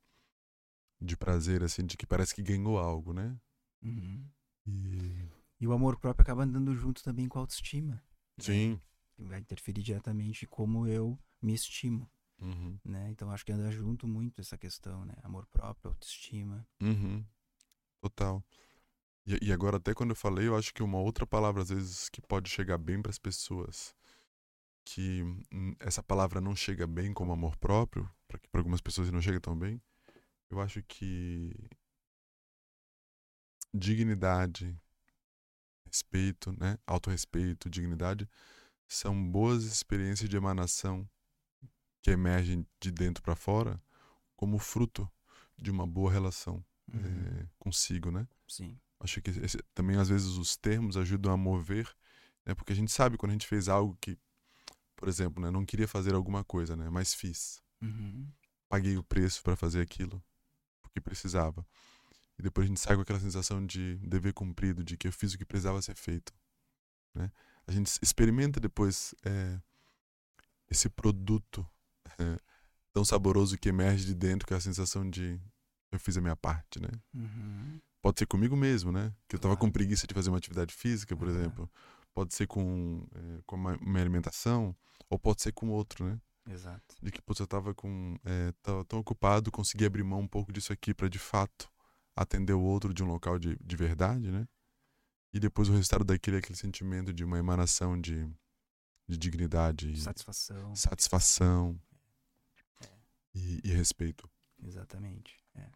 [1.02, 3.36] de prazer, assim, de que parece que ganhou algo, né?
[3.82, 4.30] Uhum.
[4.68, 5.28] E...
[5.60, 8.04] E o amor próprio acaba andando junto também com a autoestima.
[8.40, 8.80] Sim.
[9.18, 12.78] Vai interferir diretamente como eu me estimo, Uhum.
[12.86, 13.10] né?
[13.10, 15.14] Então acho que anda junto muito essa questão, né?
[15.24, 16.68] Amor próprio, autoestima.
[16.82, 17.26] Uhum.
[18.02, 18.44] Total.
[19.26, 22.10] E, e agora, até quando eu falei, eu acho que uma outra palavra, às vezes,
[22.10, 23.96] que pode chegar bem para as pessoas,
[24.86, 29.12] que hum, essa palavra não chega bem como amor próprio, para que para algumas pessoas
[29.12, 29.82] não chega tão bem,
[30.50, 31.54] eu acho que
[33.74, 34.80] dignidade,
[35.86, 36.78] respeito, né?
[36.86, 38.30] Autorrespeito, dignidade,
[38.88, 41.08] são boas experiências de emanação
[42.02, 43.82] que emergem de dentro para fora
[44.36, 45.10] como fruto
[45.58, 47.02] de uma boa relação Uhum.
[47.04, 48.26] eh, consigo, né?
[48.48, 48.80] Sim.
[49.00, 51.94] Acho que esse- também às vezes os termos ajudam a mover,
[52.46, 52.56] né?
[52.56, 54.18] Porque a gente sabe quando a gente fez algo que,
[54.96, 57.62] por exemplo, né, não queria fazer alguma coisa, né, mas fiz.
[57.82, 58.28] Uhum.
[58.70, 60.24] Paguei o preço para fazer aquilo
[60.82, 61.66] porque precisava.
[62.40, 65.34] E depois a gente sai com aquela sensação de dever cumprido, de que eu fiz
[65.34, 66.34] o que precisava ser feito,
[67.14, 67.32] né?
[67.68, 69.60] A gente experimenta depois eh,
[70.70, 71.66] esse produto
[72.18, 72.38] eh,
[72.94, 75.40] tão saboroso que emerge de dentro, que é a sensação de
[75.92, 76.90] eu fiz a minha parte, né?
[77.14, 77.80] Uhum.
[78.02, 79.14] Pode ser comigo mesmo, né?
[79.28, 79.68] Que eu tava Claro.
[79.68, 81.38] com preguiça de fazer uma atividade física, por Aham.
[81.38, 81.72] exemplo.
[82.14, 84.76] Pode ser com, eh, com uma, minha alimentação,
[85.10, 86.20] ou pode ser com outro, né?
[86.50, 86.96] Exato.
[87.02, 88.16] De que, putz, eu tava com.
[88.24, 91.70] É, tava tão ocupado, consegui abrir mão um pouco disso aqui para de fato
[92.16, 94.48] atender o outro de um local de, de verdade, né?
[95.38, 98.28] E depois o resultado daquele é aquele sentimento de uma emanação de,
[99.08, 100.76] de dignidade, e Satisfação.
[100.76, 101.80] satisfação
[102.82, 102.88] É.
[103.36, 104.28] e, e respeito.
[104.64, 105.40] Exatamente.
[105.54, 105.70] é.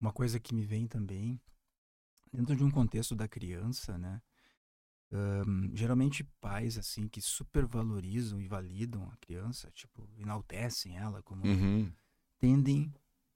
[0.00, 1.38] Uma coisa que me vem também,
[2.32, 4.22] dentro de um contexto da criança, né?
[5.12, 11.92] ahn, geralmente pais, assim, que supervalorizam e validam a criança, tipo, enaltecem ela como Uhum.
[12.38, 12.90] tendem,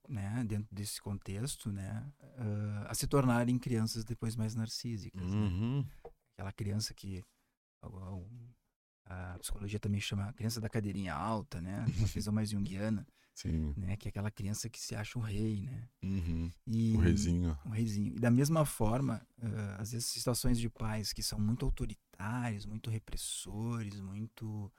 [0.08, 2.06] né, dentro desse contexto, né,
[2.38, 5.22] ah, a se tornarem crianças depois mais narcísicas.
[5.30, 5.36] né?
[5.36, 5.86] Uhum.
[6.34, 7.22] Aquela criança que
[7.82, 7.88] a,
[9.34, 13.74] a- psicologia também chama criança da cadeirinha alta, né, uma visão mais junguiana, Sim.
[13.76, 15.88] né, que é aquela criança que se acha um rei, né.
[16.02, 16.50] Uhum.
[16.66, 17.58] E, O reizinho.
[17.64, 18.14] um reizinho.
[18.16, 22.90] E da mesma forma, ah, às vezes situações de pais que são muito autoritários, muito
[22.90, 24.72] repressores, muito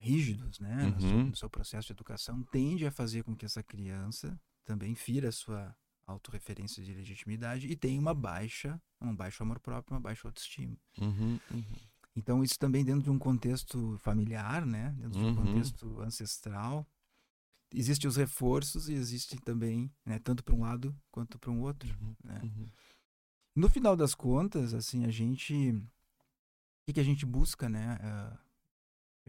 [0.00, 1.24] rígidos, né, no, seu, Uhum.
[1.28, 5.32] no seu processo de educação, tende a fazer com que essa criança também fira a
[5.32, 5.74] sua
[6.06, 10.76] autorreferência de legitimidade e tenha uma baixa, um baixo amor próprio, uma baixa autoestima.
[11.00, 11.38] Uhum.
[11.50, 11.64] Uhum.
[12.14, 15.36] Então isso também dentro de um contexto familiar, né, dentro de um Uhum.
[15.36, 16.86] contexto ancestral,
[17.72, 21.88] existem os reforços e existe também, né, tanto para um lado quanto para um outro,
[22.22, 22.40] né?
[22.42, 22.66] Uhum.
[23.54, 25.54] No final das contas, assim, a gente.
[25.70, 27.98] O que, que a gente busca, né?
[28.02, 28.38] Ah,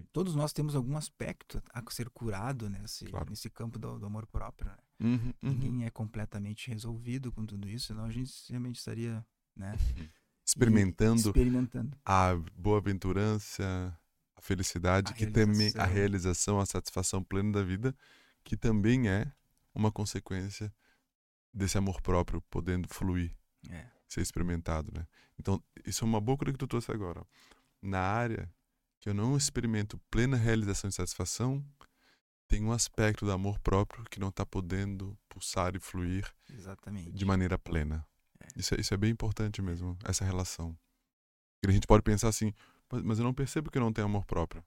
[0.02, 3.30] todos nós temos algum aspecto a ser curado nesse, Claro.
[3.30, 4.70] nesse campo do, do amor próprio.
[4.72, 4.78] Né?
[5.02, 5.16] Uhum.
[5.16, 5.34] Uhum.
[5.44, 9.24] Ninguém é completamente resolvido com tudo isso, senão a gente realmente estaria
[9.56, 9.74] né,
[10.46, 11.98] Experimentando experimentando.
[12.04, 13.98] a boa-aventurança,
[14.36, 16.60] a felicidade, A que também a realização.
[16.60, 17.96] a satisfação plena da vida,
[18.44, 19.32] que também é
[19.74, 20.74] uma consequência
[21.54, 23.36] desse amor próprio podendo fluir,
[23.70, 25.08] É, ser experimentado, né?
[25.40, 27.26] Então, isso é uma boa coisa que tu trouxe agora.
[27.82, 28.52] Na área
[29.04, 31.62] que eu não experimento plena realização e satisfação,
[32.48, 37.12] tem um aspecto do amor próprio que não está podendo pulsar e fluir exatamente.
[37.12, 38.08] de maneira plena.
[38.40, 38.48] É.
[38.56, 40.70] Isso, é, isso é bem importante mesmo, essa relação.
[41.60, 42.54] Porque a gente pode pensar assim,
[42.90, 44.64] "Mas- mas eu não percebo que eu não tenho amor próprio.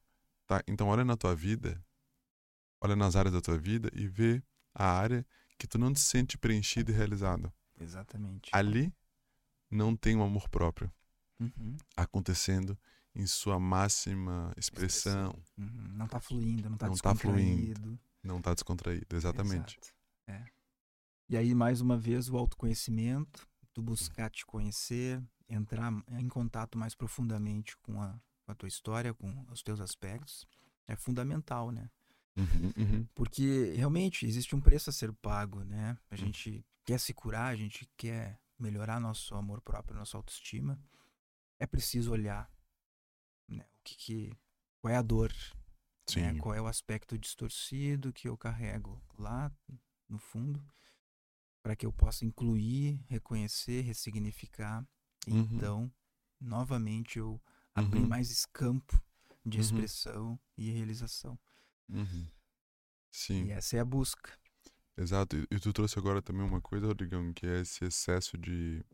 [0.46, 0.62] Tá?
[0.66, 1.82] Então olha na tua vida,
[2.78, 4.42] olha nas áreas da tua vida e vê
[4.74, 5.24] a área
[5.56, 7.50] que tu não te sente preenchido e realizado.
[7.80, 8.50] Exatamente.
[8.52, 8.92] Ali
[9.70, 10.92] não tem um amor próprio
[11.40, 12.78] Uhum, acontecendo
[13.16, 15.88] em sua máxima expressão, uhum.
[15.94, 17.62] Não tá fluindo, não tá Não tá fluindo.
[17.72, 18.00] descontraído.
[18.22, 19.78] não está descontraído, exatamente.
[20.28, 20.44] É.
[21.28, 26.94] E aí, mais uma vez, o autoconhecimento, tu buscar te conhecer, entrar em contato mais
[26.94, 28.12] profundamente com a,
[28.44, 30.46] com a tua história, com os teus aspectos,
[30.86, 31.90] é fundamental, né?
[32.36, 33.06] Uhum, uhum.
[33.14, 35.96] Porque realmente existe um preço a ser pago, né?
[36.10, 36.18] A Hum.
[36.18, 40.78] gente quer se curar, a gente quer melhorar nosso amor próprio, nossa autoestima.
[41.58, 42.50] É preciso olhar
[43.86, 44.32] que, que
[44.80, 45.32] qual é a dor,
[46.16, 46.34] né?
[46.40, 49.50] Qual é o aspecto distorcido que eu carrego lá
[50.08, 50.62] no fundo,
[51.62, 54.86] para que eu possa incluir, reconhecer, ressignificar.
[55.28, 55.48] Uhum.
[55.52, 55.92] Então,
[56.40, 57.40] novamente, eu
[57.74, 58.08] abrir Uhum.
[58.08, 59.00] mais escampo
[59.44, 59.64] de Uhum.
[59.64, 61.38] expressão e realização.
[61.88, 62.26] Uhum.
[63.10, 63.44] Sim.
[63.46, 64.32] E essa é a busca.
[64.96, 68.84] Exato, e e tu trouxe agora também uma coisa, Rodrigão, que é esse excesso de.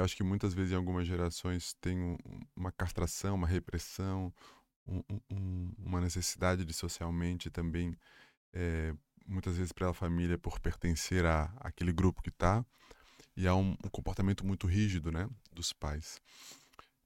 [0.00, 2.16] Eu acho que muitas vezes em algumas gerações tem um-
[2.56, 4.32] uma castração, uma repressão,
[4.86, 7.94] um- um- um- uma necessidade de socialmente também,
[8.54, 8.94] é,
[9.26, 12.64] muitas vezes para a família, por pertencer a aquele grupo que tá,
[13.36, 16.20] e há um, um comportamento muito rígido, né, dos pais.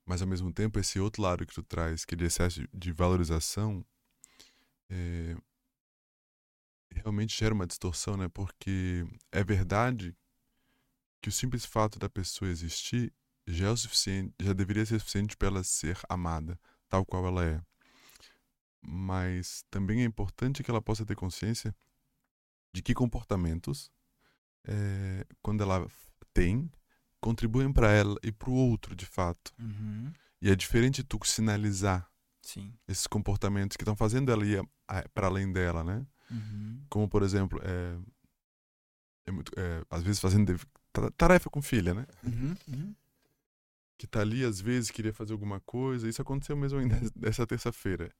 [0.06, 2.92] Mas ao mesmo tempo, esse outro lado que tu traz, que é de excesso de
[2.92, 3.84] valorização,
[4.90, 5.36] é,
[6.94, 8.28] realmente gera uma distorção, né?
[8.28, 10.14] Porque é verdade
[11.24, 13.10] que o simples fato da pessoa existir
[13.46, 17.42] já é o suficiente, já deveria ser suficiente para ela ser amada, tal qual ela
[17.42, 17.62] é.
[18.82, 21.74] Mas também é importante que ela possa ter consciência
[22.74, 23.90] de que comportamentos,
[24.66, 25.90] eh, quando ela
[26.34, 26.70] tem,
[27.22, 29.54] contribuem para ela e para o outro, de fato.
[29.58, 30.12] Uhum.
[30.42, 32.06] E é diferente tu sinalizar
[32.42, 32.70] Sim.
[32.86, 34.62] esses comportamentos que estão fazendo ela ir
[35.14, 36.06] para além dela, né?
[36.30, 36.84] Uhum.
[36.90, 37.98] Como, por exemplo, é,
[39.24, 40.54] é muito, é, às vezes fazendo
[41.16, 42.06] tarefa com filha, né?
[42.22, 42.56] Uhum.
[42.68, 42.94] Uhum.
[43.96, 46.08] Que tá ali, às vezes, queria fazer alguma coisa.
[46.08, 48.10] Isso aconteceu mesmo ainda dessa terça-feira.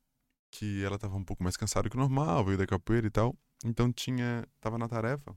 [0.51, 3.37] Que ela tava um pouco mais cansada que o normal, veio da capoeira e tal.
[3.65, 4.47] Então tinha.
[4.61, 5.37] tava na tarefa.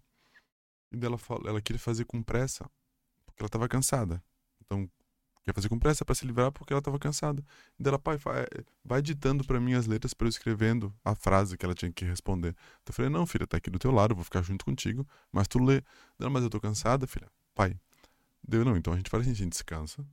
[0.92, 2.70] E dela ela queria fazer com pressa,
[3.26, 4.24] porque ela tava cansada.
[4.64, 4.90] Então,
[5.48, 7.42] quer fazer com pressa para se livrar porque ela tava cansada.
[7.80, 11.58] E dela, pai, é, vai ditando para mim as letras para eu escrevendo a frase
[11.58, 12.50] que ela tinha que responder.
[12.50, 15.48] Então eu falei, não, filha, tá aqui do teu lado, vou ficar junto contigo, mas
[15.48, 15.82] tu lê.
[16.20, 17.32] Não, mas eu tô cansada, filha.
[17.56, 17.80] Pai.
[18.46, 20.06] Deu, não, então a gente faz assim, a gente descansa.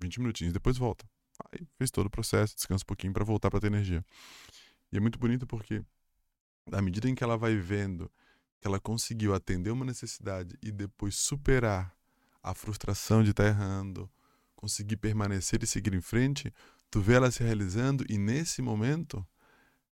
[0.00, 1.04] 20 minutinhos, depois volta.
[1.52, 4.04] Aí fez todo o processo, descansa um pouquinho para voltar para ter energia.
[4.92, 5.82] E é muito bonito porque,
[6.70, 8.10] à medida em que ela vai vendo
[8.60, 11.94] que ela conseguiu atender uma necessidade e depois superar
[12.42, 14.08] a frustração de estar tá errando,
[14.66, 16.52] conseguir permanecer e seguir em frente,
[16.90, 19.24] tu vê ela se realizando e nesse momento,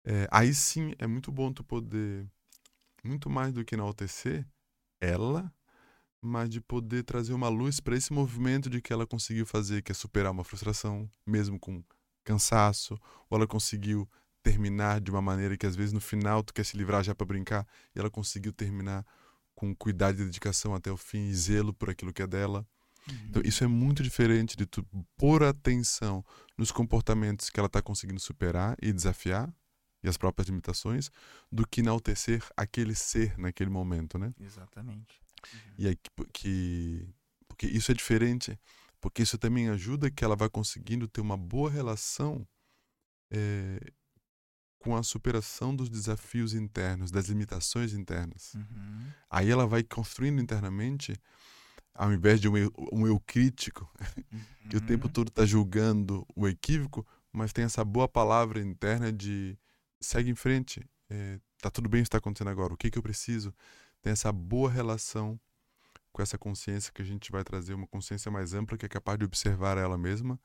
[0.05, 2.26] é, aí sim é muito bom tu poder,
[3.05, 4.44] muito mais do que enaltecer
[5.00, 5.52] ela,
[6.20, 9.92] mas de poder trazer uma luz para esse movimento de que ela conseguiu fazer, que
[9.92, 11.85] é superar uma frustração, mesmo com
[12.24, 12.98] cansaço,
[13.31, 14.09] ou ela conseguiu
[14.42, 17.24] terminar de uma maneira que às vezes no final tu quer se livrar já para
[17.24, 19.07] brincar, e ela conseguiu terminar
[19.55, 22.66] com cuidado e dedicação até o fim e zelo por aquilo que é dela.
[23.29, 26.25] Então, isso é muito diferente de tu pôr atenção
[26.57, 29.53] nos comportamentos que ela está conseguindo superar e desafiar
[30.03, 31.11] e as próprias limitações,
[31.51, 34.33] do que enaltecer aquele ser naquele momento, né?
[34.40, 35.21] Exatamente.
[35.53, 35.75] Uhum.
[35.79, 35.97] E aí
[36.33, 37.09] que
[37.49, 38.59] porque isso é diferente,
[39.01, 42.47] porque isso também ajuda que ela vai conseguindo ter uma boa relação
[43.31, 43.81] é,
[44.79, 48.55] com a superação dos desafios internos, das limitações internas.
[48.55, 49.07] Uhum.
[49.31, 51.19] Aí ela vai construindo internamente,
[51.96, 53.90] ao invés de um eu, um eu crítico,
[54.68, 55.12] que o tempo uhum.
[55.12, 59.59] todo está julgando o equívoco, mas tem essa boa palavra interna de
[60.00, 62.98] segue em frente, é, tá tudo bem o que está acontecendo agora, o que, que
[62.98, 63.52] eu preciso?
[64.02, 65.38] Tem essa boa relação
[66.12, 69.18] com essa consciência que a gente vai trazer, uma consciência mais ampla que é capaz
[69.18, 70.40] de observar ela mesma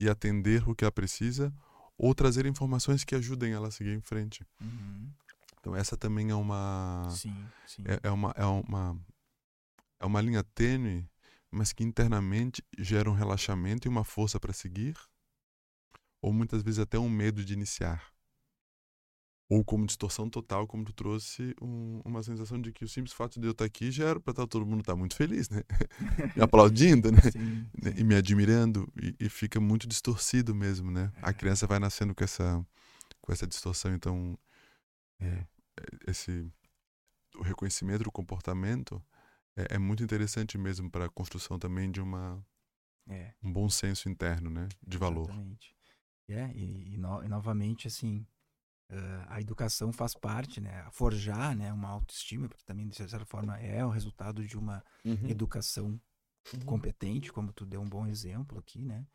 [0.00, 1.52] e atender o que ela precisa
[1.98, 4.44] ou trazer informações que ajudem ela a seguir em frente.
[4.60, 5.10] Uhum.
[5.60, 7.82] Então essa também é uma sim, sim.
[7.84, 8.98] É, é, uma é uma
[10.02, 11.08] é uma linha tênue,
[11.50, 14.96] mas que internamente gera um relaxamento e uma força para seguir,
[16.20, 18.12] ou muitas vezes até um medo de iniciar.
[19.48, 23.38] Ou como distorção total, como tu trouxe, um, uma sensação de que o simples fato
[23.38, 25.62] de eu estar aqui já era para estar todo mundo estar muito feliz, né?
[26.34, 27.20] me aplaudindo, né?
[27.20, 27.94] Sim, sim.
[27.96, 28.90] E me admirando.
[29.00, 31.12] E, e, fica muito distorcido mesmo, né?
[31.16, 31.28] É.
[31.28, 32.64] A criança vai nascendo com essa,
[33.20, 33.94] com essa distorção.
[33.94, 34.38] Então,
[35.20, 35.26] é.
[35.26, 36.50] é esse,
[37.36, 39.02] o reconhecimento do comportamento
[39.56, 42.44] é, é muito interessante mesmo para a construção também de uma,
[43.08, 43.34] é.
[43.42, 44.68] um bom senso interno, né?
[44.86, 45.24] De valor.
[45.24, 45.76] Exatamente.
[46.28, 48.26] É, e, e, no, e novamente, assim,
[48.92, 50.86] Uh, a educação faz parte, né?
[50.90, 51.72] Forjar, né?
[51.72, 55.28] Uma autoestima, porque também, de certa forma, é o resultado de uma uhum.
[55.30, 55.98] educação
[56.52, 56.60] uhum.
[56.66, 59.06] competente, como tu deu um bom exemplo aqui, né?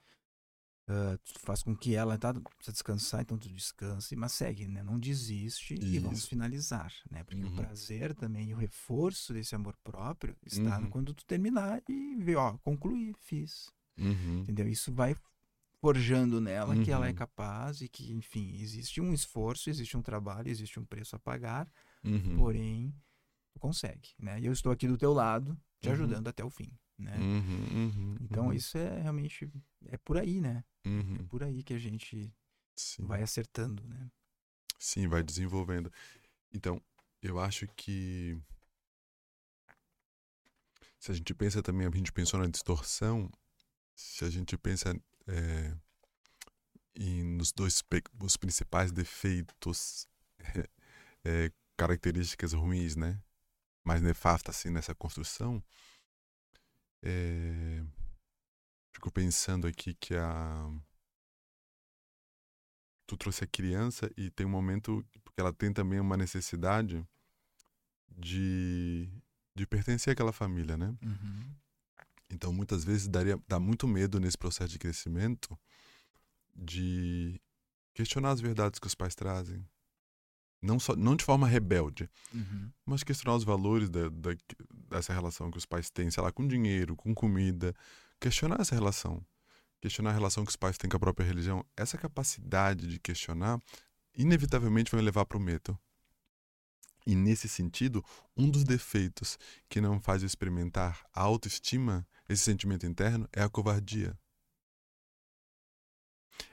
[0.89, 4.82] Uh, faz com que ela tá, precisa descansar, então tu descanse, mas segue, né?
[4.82, 5.86] Não desiste Isso.
[5.86, 7.26] e vamos finalizar, né?
[7.26, 7.52] Porque uhum.
[7.52, 10.89] o prazer também, o reforço desse amor próprio está uhum.
[10.89, 13.69] quando tu terminar e ver, ó, concluí, fiz.
[13.97, 14.39] Uhum.
[14.43, 14.65] Entendeu?
[14.69, 15.13] Isso vai
[15.82, 17.15] forjando nela que ela é uhum.
[17.15, 21.69] capaz e que, enfim, existe um esforço, existe um trabalho, existe um preço a pagar,
[22.04, 22.38] uhum.
[22.38, 22.95] porém,
[23.54, 24.39] tu consegue, né?
[24.39, 25.93] E eu estou aqui do teu lado, te uhum.
[25.93, 27.17] ajudando até o fim, né?
[27.17, 29.49] Uhum, uhum, então, isso é realmente,
[29.86, 30.63] é por aí, né?
[31.19, 32.33] É por aí que a gente
[32.75, 33.05] Sim.
[33.05, 34.10] vai acertando, né?
[34.79, 35.91] Sim, vai desenvolvendo.
[36.53, 36.81] Então,
[37.21, 38.38] eu acho que
[40.99, 43.29] se a gente pensa também, a gente pensou na distorção,
[43.95, 44.95] se a gente pensa
[45.27, 45.75] é,
[46.95, 47.83] e nos dois
[48.21, 50.07] os principais defeitos,
[51.23, 53.21] é, características ruins, né?
[53.83, 55.63] Mais nefastas assim nessa construção.
[57.03, 57.83] É,
[58.91, 60.69] fico pensando aqui que a
[63.05, 67.07] tu trouxe a criança e tem um momento porque ela tem também uma necessidade
[68.10, 69.10] de
[69.55, 70.95] de pertencer àquela família, né?
[71.01, 71.55] Uhum.
[72.29, 75.57] Então, muitas vezes daria, dá muito medo nesse processo de crescimento
[76.55, 77.41] de
[77.93, 79.65] questionar as verdades que os pais trazem.
[80.61, 82.71] Não, só, não de forma rebelde, uhum.
[82.85, 84.31] mas questionar os valores da, da,
[84.89, 87.75] dessa relação que os pais têm, sei lá, com dinheiro, com comida.
[88.19, 89.23] Questionar essa relação.
[89.79, 91.63] Questionar a relação que os pais têm com a própria religião.
[91.75, 93.61] Essa capacidade de questionar,
[94.15, 95.77] inevitavelmente, vai levar para o medo.
[97.05, 98.03] E nesse sentido,
[98.35, 99.37] um dos defeitos
[99.69, 104.17] que não faz eu experimentar a autoestima esse sentimento interno é a covardia.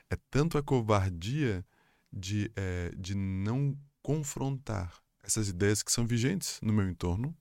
[0.09, 1.67] É tanto a covardia
[2.13, 7.37] de, é, de não confrontar essas ideias que são vigentes no meu entorno,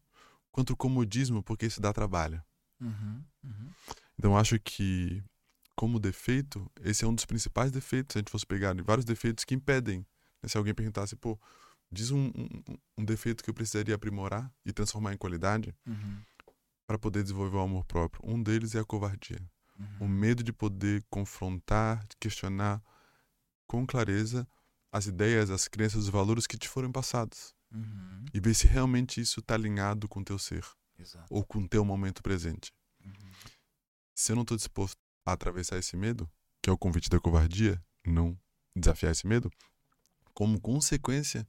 [0.52, 2.42] quanto o comodismo, porque isso dá trabalho.
[2.80, 3.70] Uhum, uhum.
[4.18, 5.22] Então, acho que,
[5.76, 9.44] como defeito, esse é um dos principais defeitos, se a gente fosse pegar vários defeitos
[9.44, 10.00] que impedem.
[10.42, 10.48] Né?
[10.48, 11.38] Se alguém perguntasse, pô,
[11.92, 16.22] diz um, um, um, defeito que eu precisaria aprimorar e transformar em qualidade, uhum
[16.86, 18.22] para poder desenvolver o amor próprio.
[18.24, 19.42] Um deles é a covardia.
[19.80, 20.06] Uhum.
[20.06, 22.82] O medo de poder confrontar, questionar
[23.66, 24.48] com clareza
[24.94, 27.56] as ideias, as crenças, os valores que te foram passados.
[27.72, 28.26] Uhum.
[28.32, 30.64] E ver se realmente isso está alinhado com o teu ser.
[31.00, 31.26] Exato.
[31.32, 32.72] Ou com o teu momento presente.
[33.04, 33.12] Uhum.
[34.14, 36.30] Se eu não estou disposto a atravessar esse medo,
[36.62, 38.38] que é o convite da covardia, não
[38.76, 39.52] desafiar esse medo,
[40.32, 41.48] como consequência,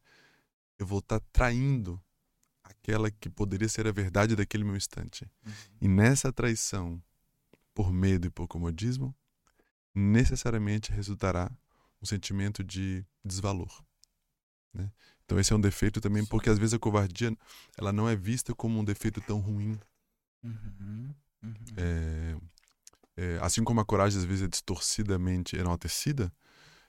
[0.79, 2.03] eu vou estar tá traindo
[2.63, 5.31] aquela que poderia ser a verdade daquele meu instante.
[5.45, 5.53] Uhum.
[5.83, 7.03] E nessa traição,
[7.75, 9.15] por medo e por comodismo,
[9.95, 11.51] necessariamente resultará
[12.05, 13.83] um sentimento de desvalor.
[14.75, 14.93] Né?
[15.25, 17.35] Então esse é um defeito também, porque às vezes a covardia
[17.79, 19.81] ela não é vista como um defeito tão ruim.
[20.43, 21.15] Uhum.
[21.43, 21.55] Uhum.
[21.77, 22.37] É,
[23.17, 26.33] é, assim como a coragem às vezes é distorcidamente enaltecida,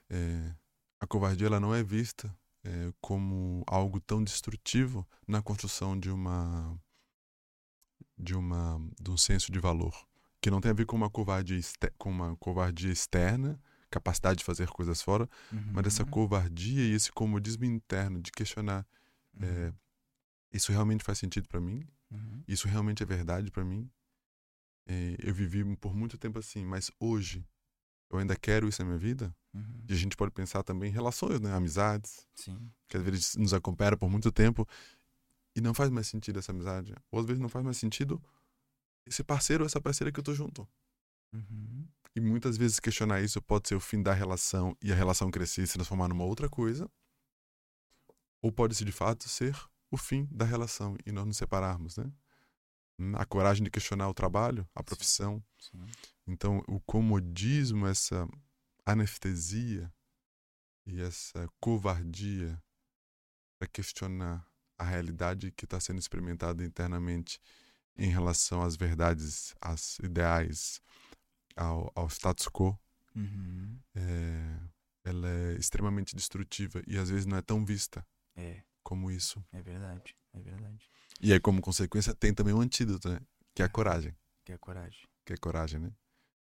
[0.09, 0.53] é,
[0.99, 6.77] a covardia ela não é vista é, como algo tão destrutivo na construção de uma
[8.17, 9.93] de uma de um senso de valor
[10.41, 11.59] que não tem a ver com uma covardia
[11.97, 13.59] com uma covardia externa
[13.95, 15.71] capacidade de fazer coisas fora uhum.
[15.73, 18.85] mas essa covardia e esse comodismo interno de questionar
[19.39, 19.73] é, uhum.
[20.53, 22.43] isso realmente faz sentido para mim uhum.
[22.47, 23.89] isso realmente é verdade para mim
[24.87, 27.45] é, eu vivi por muito tempo assim mas hoje
[28.09, 29.85] eu ainda quero isso na minha vida Uhum.
[29.87, 31.53] E a gente pode pensar também em relações, né?
[31.53, 32.27] Amizades.
[32.35, 32.69] Sim.
[32.89, 34.67] Que às vezes nos acompanham por muito tempo
[35.55, 36.93] e não faz mais sentido essa amizade.
[37.09, 38.21] Ou às vezes não faz mais sentido
[39.05, 40.67] esse parceiro ou essa parceira que eu tô junto.
[41.33, 41.87] Uhum.
[42.15, 45.63] E muitas vezes questionar isso pode ser o fim da relação e a relação crescer
[45.63, 46.89] e se transformar numa outra coisa.
[48.41, 49.57] Ou pode ser de fato ser
[49.91, 52.11] o fim da relação e nós nos separarmos, né?
[53.15, 55.43] A coragem de questionar o trabalho, a profissão.
[55.59, 55.71] Sim.
[55.77, 55.91] Sim.
[56.25, 58.25] Então, o comodismo, essa
[58.85, 59.91] anestesia
[60.85, 62.61] e essa covardia
[63.59, 64.47] para questionar
[64.77, 67.41] a realidade que está sendo experimentada internamente
[67.97, 70.81] em relação às verdades, às ideais,
[71.55, 72.77] ao, ao status quo,
[73.15, 73.79] uhum.
[73.95, 74.59] é,
[75.03, 78.61] ela é extremamente destrutiva e às vezes não é tão vista é.
[78.83, 79.43] como isso.
[79.51, 80.89] É verdade, é verdade.
[81.21, 83.19] E aí, como consequência, tem também um antídoto, né?
[83.53, 83.69] Que é a é.
[83.69, 84.15] coragem.
[84.43, 85.07] Que é a coragem.
[85.25, 85.91] Que é a coragem, né?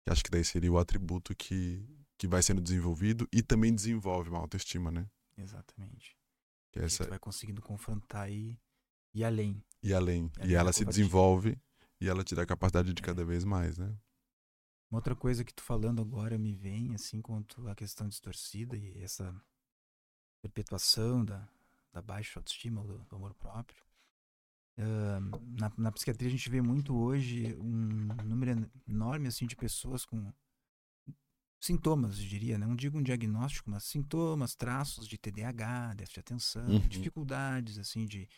[0.06, 1.86] Que acho que daí seria o atributo que
[2.18, 5.08] que vai sendo desenvolvido e também desenvolve uma autoestima, né?
[5.38, 6.18] Exatamente.
[6.72, 7.06] Que essa...
[7.06, 8.60] vai conseguindo confrontar e
[9.14, 9.64] ir além.
[9.84, 10.32] E além.
[10.42, 11.58] E, e ela se desenvolve
[12.02, 13.06] e ela te dá a capacidade de é.
[13.06, 13.96] cada vez mais, né?
[14.90, 19.02] Uma outra coisa que tu falando agora me vem, assim, quanto a questão distorcida e
[19.02, 19.36] essa
[20.42, 21.48] perpetuação da,
[21.92, 23.84] da baixa autoestima, do, do amor próprio.
[24.78, 25.20] Uh,
[25.60, 30.32] na, na psiquiatria a gente vê muito hoje um número enorme, assim, de pessoas com
[31.60, 32.66] sintomas, eu diria, né?
[32.66, 36.88] não digo um diagnóstico, mas sintomas, traços de TDAH, déficit de atenção, uhum.
[36.88, 38.30] dificuldades assim de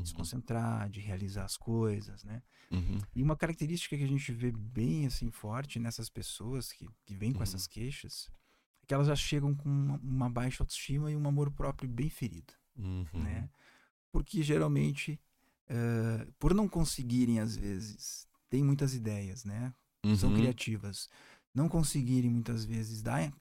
[0.00, 0.06] uhum.
[0.06, 2.42] se concentrar, de realizar as coisas, né?
[2.70, 2.98] Uhum.
[3.14, 7.32] E uma característica que a gente vê bem assim forte nessas pessoas que, que vêm
[7.32, 7.70] com essas uhum.
[7.70, 8.30] queixas
[8.82, 12.10] é que elas já chegam com uma, uma baixa autoestima e um amor próprio bem
[12.10, 13.06] ferido, uhum.
[13.14, 13.48] né?
[14.10, 15.20] Porque geralmente,
[15.70, 19.74] uh, por não conseguirem às vezes, tem muitas ideias, né?
[20.16, 20.36] São uhum.
[20.36, 21.08] criativas
[21.58, 23.32] não conseguirem muitas vezes dar,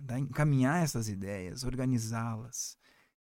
[0.00, 2.76] dar encaminhar essas ideias, organizá-las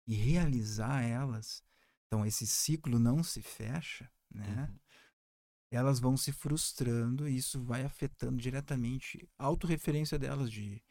[0.07, 1.63] e realizar elas,
[2.11, 4.69] então esse ciclo não se fecha, né?
[4.69, 4.79] Uhum.
[5.71, 10.83] Elas vão se frustrando e isso vai afetando diretamente a autorreferência delas de,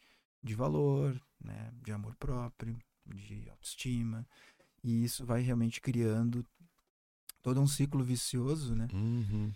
[0.42, 1.70] de valor, né?
[1.82, 4.26] de amor próprio, de autoestima.
[4.82, 6.42] E isso vai realmente criando
[7.42, 8.88] todo um ciclo vicioso, né?
[8.90, 9.52] Uhum.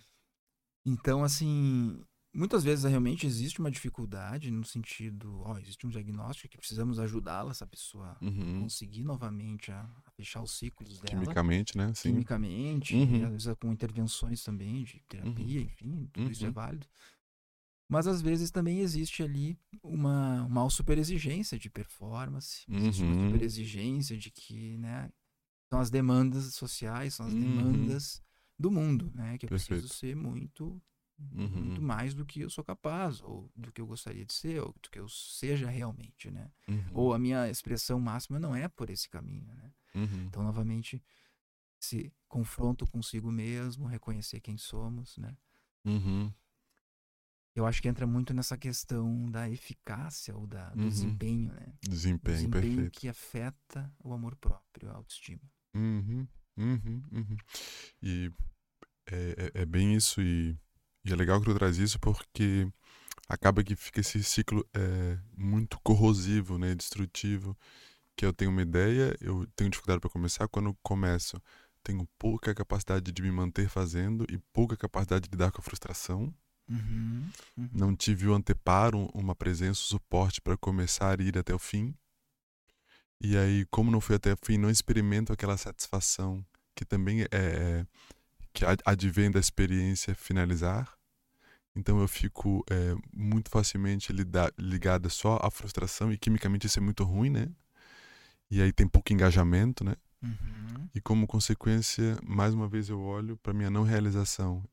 [0.85, 1.99] Então, assim,
[2.35, 7.51] Muitas vezes realmente existe uma dificuldade no sentido, ó, existe um diagnóstico que precisamos ajudá-la,
[7.51, 8.63] essa pessoa uhum.
[8.63, 11.21] conseguir novamente a, a, fechar os ciclos dela.
[11.21, 11.93] Quimicamente, né?
[11.95, 12.09] Sim.
[12.09, 13.23] Quimicamente, uhum.
[13.23, 15.65] às vezes com intervenções também de terapia, uhum.
[15.65, 16.53] enfim, tudo isso é uhum.
[16.53, 16.85] válido.
[17.87, 23.35] Mas às vezes também existe ali uma, uma super exigência de performance, existe uma uhum.
[23.37, 25.09] exigência de que, né,
[25.69, 27.39] são as demandas sociais, são as uhum.
[27.39, 28.21] demandas
[28.59, 29.79] do mundo, né, que eu Perfeito.
[29.79, 30.81] preciso ser muito
[31.19, 31.47] uhum.
[31.47, 34.73] muito mais do que eu sou capaz, ou do que eu gostaria de ser, ou
[34.81, 36.51] do que eu seja realmente, né?
[36.67, 36.89] Uhum.
[36.93, 39.71] Ou a minha expressão máxima não é por esse caminho, né?
[39.93, 40.25] Uhum.
[40.25, 41.01] Então, novamente,
[41.79, 45.37] se confronto consigo mesmo, reconhecer quem somos, né?
[45.85, 46.31] Uhum.
[47.55, 50.89] Eu acho que entra muito nessa questão da eficácia ou da, do uhum.
[50.89, 51.73] desempenho, né?
[51.81, 52.99] Desempenho, desempenho perfeito.
[52.99, 55.41] que afeta o amor próprio, a autoestima.
[55.73, 57.37] Uhum, uhum, uhum.
[58.01, 58.29] E
[59.07, 60.57] é, é, é, bem isso e
[61.05, 62.67] e é legal que tu traz isso porque
[63.29, 67.57] acaba que fica esse ciclo é, muito corrosivo, né, destrutivo,
[68.15, 71.41] que eu tenho uma ideia, eu tenho dificuldade para começar, quando eu começo,
[71.83, 76.33] tenho pouca capacidade de me manter fazendo e pouca capacidade de lidar com a frustração.
[76.67, 77.69] Uhum, uhum.
[77.71, 81.93] Não tive o anteparo, uma presença, um suporte para começar a ir até o fim.
[83.21, 86.43] E aí, como não fui até o fim, não experimento aquela satisfação
[86.73, 87.85] que também é, é
[88.55, 90.94] que advém da experiência finalizar.
[91.75, 94.13] Então eu fico é, muito facilmente
[94.57, 97.49] ligada só à frustração e quimicamente isso é muito ruim, né?
[98.49, 99.95] e aí tem pouco engajamento, né?
[100.21, 100.89] Uhum.
[100.93, 104.63] E como consequência, mais uma vez eu olho para minha não realização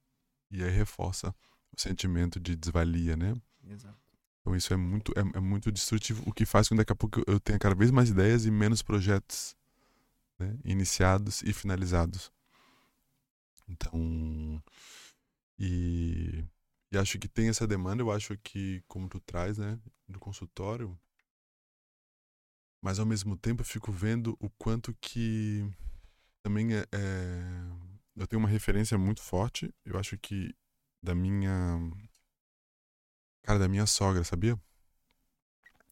[0.50, 1.34] e aí reforça
[1.76, 3.34] o sentimento de desvalia, né?
[3.68, 3.96] Exato.
[4.40, 6.96] Então isso é muito é, é muito destrutivo, o que faz com que daqui a
[6.96, 9.56] pouco eu tenha cada vez mais ideias e menos projetos
[10.38, 10.56] né?
[10.64, 12.30] iniciados e finalizados.
[13.68, 14.62] Então,
[15.58, 16.44] e,
[16.92, 20.98] e acho que tem essa demanda, eu acho que como tu traz, né, no consultório,
[22.82, 25.66] mas ao mesmo tempo eu fico vendo o quanto que
[26.42, 27.42] também é, é
[28.14, 30.54] eu tenho uma referência muito forte, eu acho que
[31.02, 31.80] da minha
[33.42, 34.60] cara da minha sogra, sabia?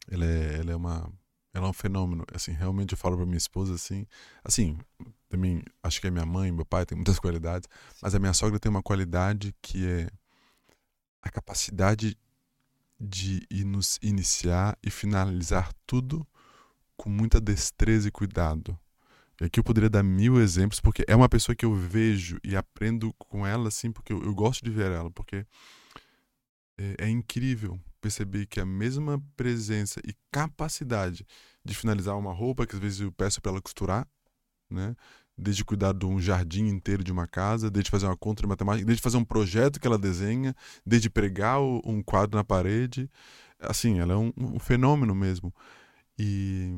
[0.09, 1.11] Ela é, ela é uma
[1.53, 4.07] ela é um fenômeno, assim, realmente eu falo para minha esposa assim,
[4.45, 4.79] assim,
[5.29, 7.69] também acho que é minha mãe, meu pai tem muitas qualidades,
[8.03, 10.11] mas a minha sogra tem uma qualidade que é
[11.23, 12.17] a capacidade
[12.99, 16.27] de nos iniciar e finalizar tudo
[16.97, 18.79] com muita destreza e cuidado.
[19.41, 22.55] E aqui eu poderia dar mil exemplos, porque é uma pessoa que eu vejo e
[22.55, 25.47] aprendo com ela, assim, porque eu, eu gosto de ver ela, porque
[26.77, 31.27] é, é incrível perceber que a mesma presença e capacidade
[31.65, 34.07] de finalizar uma roupa, que às vezes eu peço para ela costurar,
[34.69, 34.95] né?
[35.41, 38.85] Desde cuidar de um jardim inteiro de uma casa, desde fazer uma conta de matemática,
[38.85, 43.11] desde fazer um projeto que ela desenha, desde pregar um quadro na parede.
[43.59, 45.55] Assim, ela é um, um fenômeno mesmo.
[46.19, 46.77] E,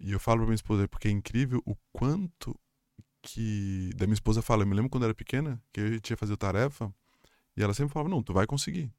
[0.00, 2.58] e eu falo pra minha esposa, porque é incrível o quanto
[3.22, 3.90] que.
[3.96, 6.92] Da minha esposa fala, eu me lembro quando era pequena, que eu tinha fazer tarefa,
[7.56, 8.92] e ela sempre falava, não, tu vai conseguir.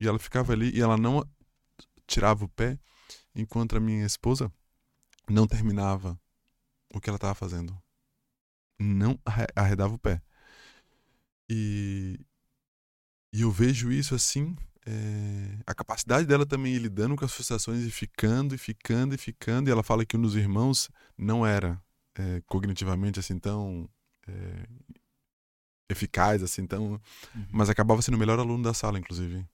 [0.00, 1.24] E ela ficava ali e ela não
[2.06, 2.78] tirava o pé
[3.34, 4.50] enquanto a minha esposa
[5.28, 6.18] não terminava
[6.94, 7.76] o que ela estava fazendo.
[8.78, 9.18] Não
[9.54, 10.22] arredava o pé.
[11.50, 12.18] E,
[13.32, 14.56] e eu vejo isso assim
[14.90, 19.18] é, a capacidade dela também ir lidando com as frustrações e ficando e ficando e
[19.18, 19.68] ficando.
[19.68, 21.78] E ela fala que um dos irmãos não era
[22.14, 23.86] é, cognitivamente assim tão
[24.26, 24.66] é,
[25.90, 26.92] eficaz, assim tão.
[27.34, 27.46] Uhum.
[27.52, 29.46] Mas acabava sendo o melhor aluno da sala, inclusive.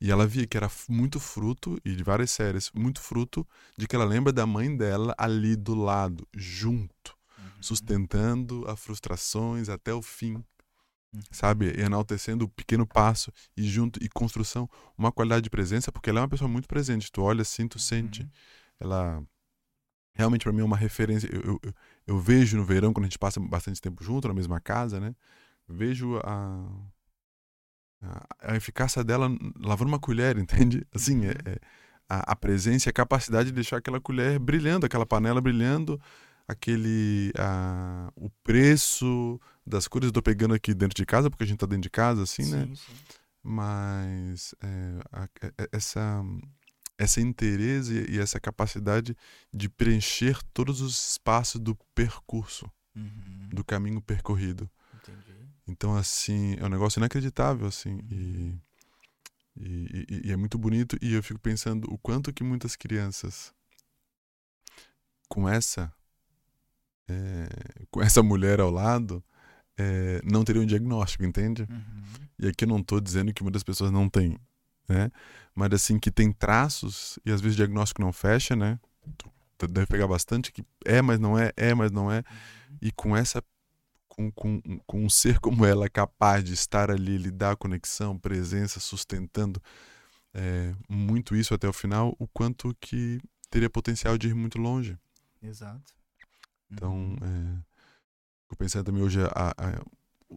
[0.00, 3.46] E ela via que era muito fruto, e de várias séries, muito fruto
[3.78, 7.15] de que ela lembra da mãe dela ali do lado, junto.
[7.60, 10.42] Sustentando as frustrações até o fim
[11.16, 11.22] Uhum.
[11.30, 11.80] sabe?
[11.80, 16.22] Enaltecendo o pequeno passo e junto e construção, uma qualidade de presença, porque ela é
[16.22, 17.10] uma pessoa muito presente.
[17.10, 18.22] Tu olha assim, tu sente.
[18.22, 18.28] Uhum.
[18.80, 19.22] Ela
[20.14, 21.28] realmente para mim é uma referência.
[21.32, 21.74] Eu, eu,
[22.06, 25.14] eu, vejo no verão, quando a gente passa bastante tempo junto, na mesma casa, né?
[25.68, 26.68] Vejo a,
[28.02, 29.28] a, a eficácia dela
[29.58, 30.86] lavando uma colher, entende?
[30.94, 31.34] Assim, é, uhum.
[31.46, 31.56] é
[32.08, 36.00] a, a, presença e a capacidade de deixar aquela colher brilhando, aquela panela brilhando,
[36.48, 41.46] aquele a, o preço das cores eu tô pegando aqui dentro de casa porque a
[41.46, 42.92] gente tá dentro de casa assim sim, né sim.
[43.42, 46.22] mas é, a, a, é, é, essa
[46.98, 49.14] essa interesse e essa capacidade
[49.52, 53.48] de preencher todos os espaços do percurso uhum.
[53.52, 55.36] do caminho percorrido Entendi.
[55.66, 58.54] então assim é um negócio inacreditável assim e,
[59.56, 63.52] e, e, e é muito bonito e eu fico pensando o quanto que muitas crianças
[65.28, 65.92] com essa
[67.08, 67.48] é,
[67.90, 69.22] com essa mulher ao lado,
[69.78, 71.62] é, não teria um diagnóstico, entende?
[71.62, 72.26] Uhum.
[72.38, 74.38] E aqui eu não estou dizendo que muitas pessoas não têm,
[74.88, 75.10] né?
[75.54, 78.78] Mas assim, que tem traços e às vezes o diagnóstico não fecha, né?
[79.58, 82.18] Tu deve pegar bastante que é, mas não é, é, mas não é.
[82.18, 82.78] Uhum.
[82.82, 83.42] E com essa
[84.08, 88.80] com, com, com um ser como ela capaz de estar ali, lidar a conexão, presença,
[88.80, 89.62] sustentando
[90.32, 94.98] é, muito isso até o final, o quanto que teria potencial de ir muito longe.
[95.42, 95.94] Exato.
[96.70, 97.16] Então, uhum.
[97.22, 97.64] é,
[98.50, 99.84] eu pensando também hoje a, a,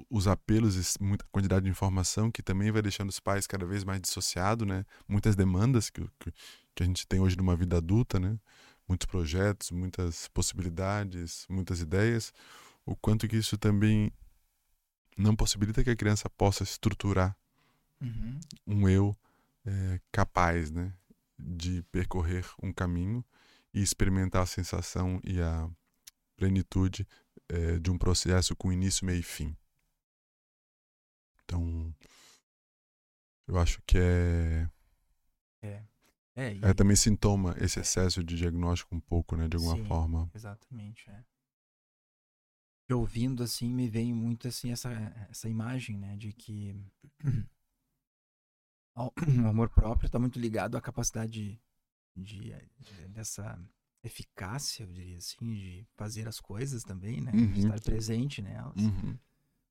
[0.09, 4.01] os apelos muita quantidade de informação que também vai deixando os pais cada vez mais
[4.01, 4.85] dissociados, né?
[5.07, 6.31] Muitas demandas que, que,
[6.75, 8.37] que a gente tem hoje numa vida adulta, né?
[8.87, 12.33] Muitos projetos, muitas possibilidades, muitas ideias.
[12.85, 14.11] O quanto que isso também
[15.17, 17.35] não possibilita que a criança possa estruturar
[18.01, 18.39] uhum.
[18.65, 19.15] um eu
[19.65, 20.93] é, capaz, né?
[21.37, 23.23] De percorrer um caminho
[23.73, 25.69] e experimentar a sensação e a
[26.39, 27.05] plenitude
[27.49, 29.55] é, de um processo com início, meio e fim.
[31.43, 31.93] Então,
[33.45, 34.69] eu acho que é.
[35.61, 35.83] É.
[36.35, 36.63] É, e...
[36.63, 39.49] é também sintoma esse excesso de diagnóstico um pouco, né?
[39.49, 40.31] De alguma Sim, forma.
[40.33, 41.25] Exatamente, é.
[42.87, 44.91] E ouvindo assim, me vem muito assim essa,
[45.29, 46.15] essa imagem, né?
[46.15, 46.75] De que
[48.95, 51.61] o amor próprio está muito ligado à capacidade
[52.15, 53.59] de, de, dessa
[54.03, 57.31] eficácia, eu diria assim, de fazer as coisas também, né?
[57.33, 57.53] Uhum.
[57.53, 58.75] Estar presente nelas.
[58.75, 59.17] Uhum.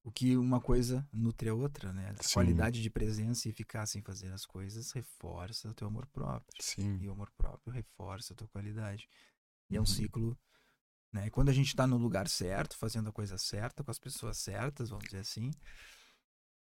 [0.04, 2.14] O que uma coisa nutre a outra, né?
[2.18, 2.34] A Sim.
[2.34, 6.62] qualidade de presença e eficácia em fazer as coisas reforça o teu amor próprio.
[6.62, 6.98] Sim.
[7.00, 9.08] E o amor próprio reforça a tua qualidade.
[9.68, 10.38] E é um ciclo.
[11.12, 11.26] Né?
[11.26, 14.38] E quando a gente está no lugar certo, fazendo a coisa certa, com as pessoas
[14.38, 15.50] certas, vamos dizer assim,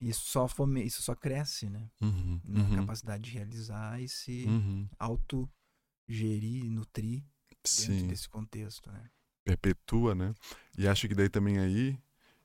[0.00, 0.84] isso só, fome...
[0.84, 1.90] isso só cresce, né?
[2.00, 4.88] Uhum, Na uhum, capacidade de realizar e se uhum.
[4.98, 7.24] auto-gerir, nutrir
[7.68, 9.02] dentro Sim, desse contexto, né?
[9.46, 10.34] perpetua, né?
[10.76, 11.96] E acho que daí também aí,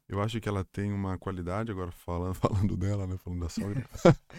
[0.07, 3.17] eu acho que ela tem uma qualidade, agora falando, falando dela, né?
[3.17, 3.83] Falando da sogra.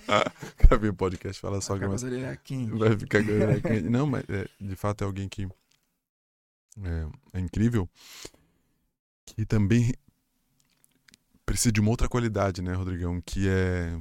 [0.56, 2.04] Gravei um podcast, fala sogra, mas
[2.44, 2.70] quente.
[2.70, 3.82] vai ficar aqui.
[3.82, 5.48] Não, mas é, de fato é alguém que
[6.80, 7.88] é, é incrível,
[9.26, 9.92] que também
[11.44, 13.20] precisa de uma outra qualidade, né, Rodrigão?
[13.20, 14.00] Que é.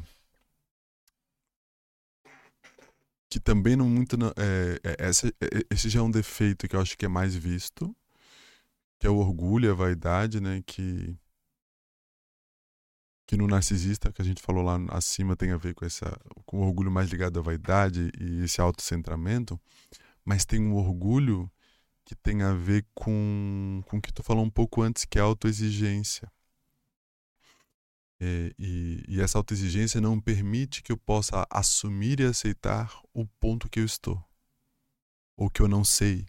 [3.32, 4.16] Que também não muito.
[4.38, 7.34] É, é, essa- é, esse já é um defeito que eu acho que é mais
[7.36, 7.96] visto,
[9.00, 10.62] que é o orgulho, a vaidade, né?
[10.66, 11.18] Que.
[13.28, 16.60] Que no narcisista, que a gente falou lá acima, tem a ver com, essa, com
[16.60, 19.60] o orgulho mais ligado à vaidade e esse autocentramento,
[20.26, 21.50] mas tem um orgulho
[22.06, 25.22] que tem a ver com, com o que tu falou um pouco antes, que é
[25.22, 26.32] a autoexigência.
[28.24, 33.68] É, e, e essa autoexigência não permite que eu possa assumir e aceitar o ponto
[33.68, 34.24] que eu estou,
[35.36, 36.28] ou que eu não sei,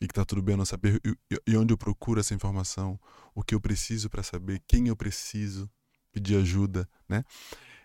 [0.00, 2.96] e que tá tudo bem eu não saber, e- e onde eu procuro essa informação,
[3.34, 5.68] o que eu preciso para saber, quem eu preciso
[6.12, 7.24] pedir ajuda, né?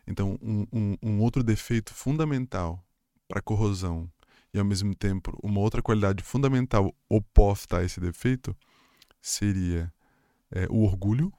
[0.05, 2.85] Então, um, um, um outro defeito fundamental
[3.27, 4.07] para corrosão
[4.53, 8.55] e ao mesmo tempo uma outra qualidade fundamental oposta a esse defeito
[9.19, 9.91] seria
[10.51, 11.33] é, o orgulho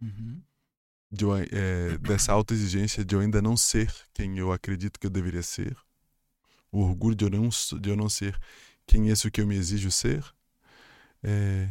[0.00, 0.40] Uhum.
[1.10, 5.42] de é, dessa autoexigência de eu ainda não ser quem eu acredito que eu deveria
[5.42, 5.76] ser,
[6.70, 7.48] o orgulho de eu não,
[7.80, 8.38] de eu não ser
[8.86, 10.24] quem é isso que eu me exijo ser,
[11.22, 11.68] é,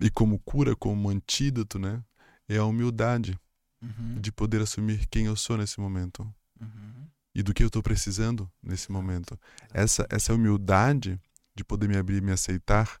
[0.00, 2.02] e como cura, como antídoto, né,
[2.48, 3.38] é a humildade
[3.82, 4.20] Uhum.
[4.20, 6.22] de poder assumir quem eu sou nesse momento
[6.60, 7.06] Uhum.
[7.34, 9.40] e do que eu estou precisando nesse momento.
[9.72, 11.18] Essa, essa humildade
[11.54, 13.00] de poder me abrir e me aceitar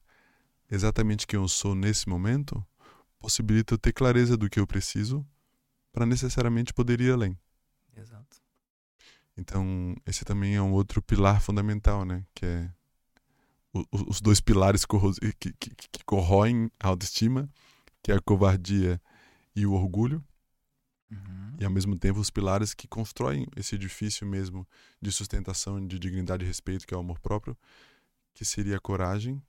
[0.70, 2.64] exatamente quem eu sou nesse momento
[3.20, 5.24] possibilita eu ter clareza do que eu preciso
[5.92, 7.38] para necessariamente poder ir além.
[7.96, 8.38] Exato.
[9.36, 12.24] Então, esse também é um outro pilar fundamental, né?
[12.34, 12.72] Que é
[13.72, 17.48] o- os dois pilares que, que, que corroem a autoestima,
[18.02, 19.00] que é a covardia
[19.54, 20.24] e o orgulho,
[21.10, 21.56] Uhum.
[21.58, 24.66] e ao mesmo tempo os pilares que constroem esse edifício mesmo
[25.02, 27.56] de sustentação, de dignidade e respeito, que é o amor próprio,
[28.32, 29.42] que seria a coragem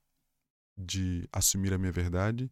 [0.78, 2.51] de assumir a minha verdade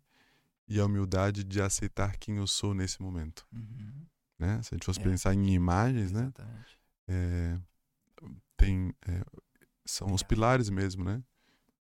[0.69, 4.05] e a humildade de aceitar quem eu sou nesse momento, Uhum.
[4.37, 4.61] né?
[4.61, 5.03] Se a gente fosse É.
[5.03, 6.31] pensar em imagens, né?
[7.07, 7.59] É,
[8.55, 9.23] tem é,
[9.83, 11.23] são os pilares mesmo, né?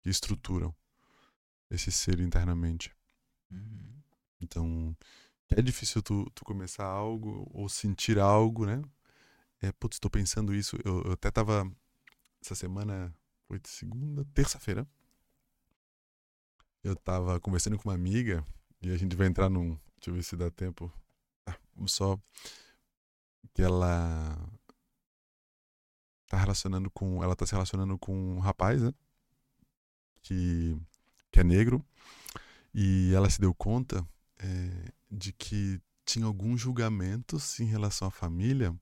[0.01, 0.72] Que estruturam
[1.68, 2.95] esse ser internamente.
[3.51, 4.01] Uhum.
[4.41, 4.97] Então,
[5.49, 8.80] é difícil tu, tu começar algo ou sentir algo, né?
[9.61, 10.76] É, putz, tô pensando isso.
[10.84, 11.68] Eu, eu até tava
[12.41, 13.12] essa semana,
[13.49, 14.87] foi segunda, terça-feira.
[16.84, 18.45] Eu tava conversando com uma amiga
[18.83, 20.93] e a gente vai entrar num, deixa eu ver se dá tempo.
[21.47, 21.57] Ah,
[21.87, 22.18] só
[23.55, 24.37] que ela
[26.27, 28.93] tá relacionando com, ela tá se relacionando com um rapaz, né?
[30.22, 30.77] Que
[31.31, 31.85] que é negro
[32.72, 34.07] e ela se deu conta
[34.39, 38.74] é, de que tinha alguns julgamentos em relação à família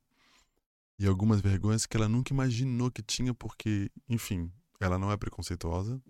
[0.98, 6.00] e algumas vergonhas que ela nunca imaginou que tinha, porque, enfim, ela não é preconceituosa.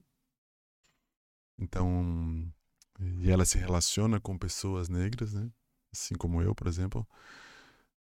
[1.58, 2.52] Então,
[3.00, 5.50] e ela se relaciona com pessoas negras, né?
[5.92, 7.06] Assim como eu, por exemplo.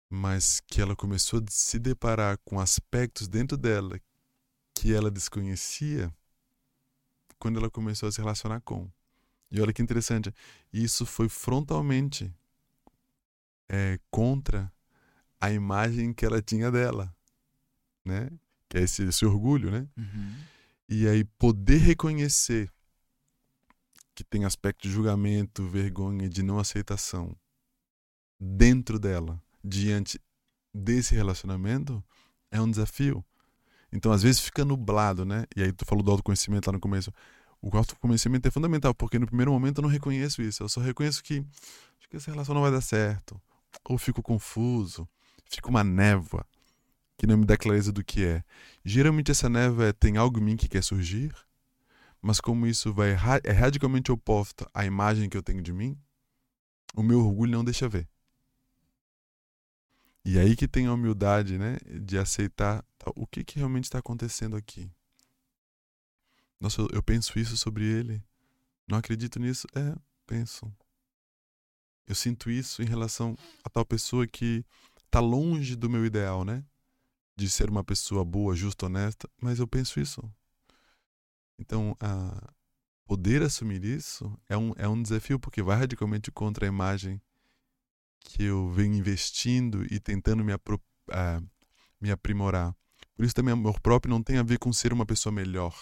[0.09, 3.99] Mas que ela começou a se deparar com aspectos dentro dela
[4.75, 6.13] que ela desconhecia
[7.39, 8.91] quando ela começou a se relacionar com.
[9.51, 10.33] E olha que interessante,
[10.73, 12.33] isso foi frontalmente
[13.69, 14.73] é, contra
[15.41, 17.15] a imagem que ela tinha dela,
[18.05, 18.31] né?
[18.69, 19.89] Que é esse, esse orgulho, né?
[19.97, 20.35] Uhum.
[20.89, 22.71] E aí poder reconhecer
[24.15, 27.35] que tem aspecto de julgamento, vergonha, de não aceitação
[28.39, 30.21] dentro dela, diante
[30.75, 32.03] desse relacionamento,
[32.51, 33.25] é um desafio.
[33.93, 35.45] Então, às vezes fica nublado, né?
[35.55, 37.13] E aí tu falou do autoconhecimento lá no começo.
[37.61, 40.63] O autoconhecimento é fundamental, porque no primeiro momento eu não reconheço isso.
[40.63, 41.45] Eu só reconheço que
[41.99, 43.41] acho que essa relação não vai dar certo.
[43.85, 45.09] Ou fico confuso,
[45.45, 46.45] fica uma névoa
[47.17, 48.43] que não me dá clareza do que é.
[48.85, 51.33] Geralmente essa névoa é, tem algo em mim que quer surgir,
[52.23, 55.99] mas como isso vai é radicalmente oposto à imagem que eu tenho de mim,
[56.95, 58.09] o meu orgulho não deixa ver.
[60.25, 63.99] E aí que tem a humildade, né, de aceitar tá, o que, que realmente está
[63.99, 64.89] acontecendo aqui.
[66.61, 68.23] Nossa, eu, eu penso isso sobre ele.
[68.87, 69.67] Não acredito nisso?
[69.75, 70.73] É, penso.
[72.07, 74.65] Eu sinto isso em relação a tal pessoa que
[75.05, 76.65] está longe do meu ideal, né?
[77.35, 80.23] De ser uma pessoa boa, justa, honesta, mas eu penso isso.
[81.63, 82.53] Então, a
[83.07, 87.23] poder assumir isso é um, é um desafio, porque vai radicalmente contra a imagem
[88.19, 91.49] que eu venho investindo e tentando me, apro uh,
[92.01, 92.77] me aprimorar.
[93.15, 95.73] Por isso também amor próprio não tem a ver com ser uma pessoa melhor.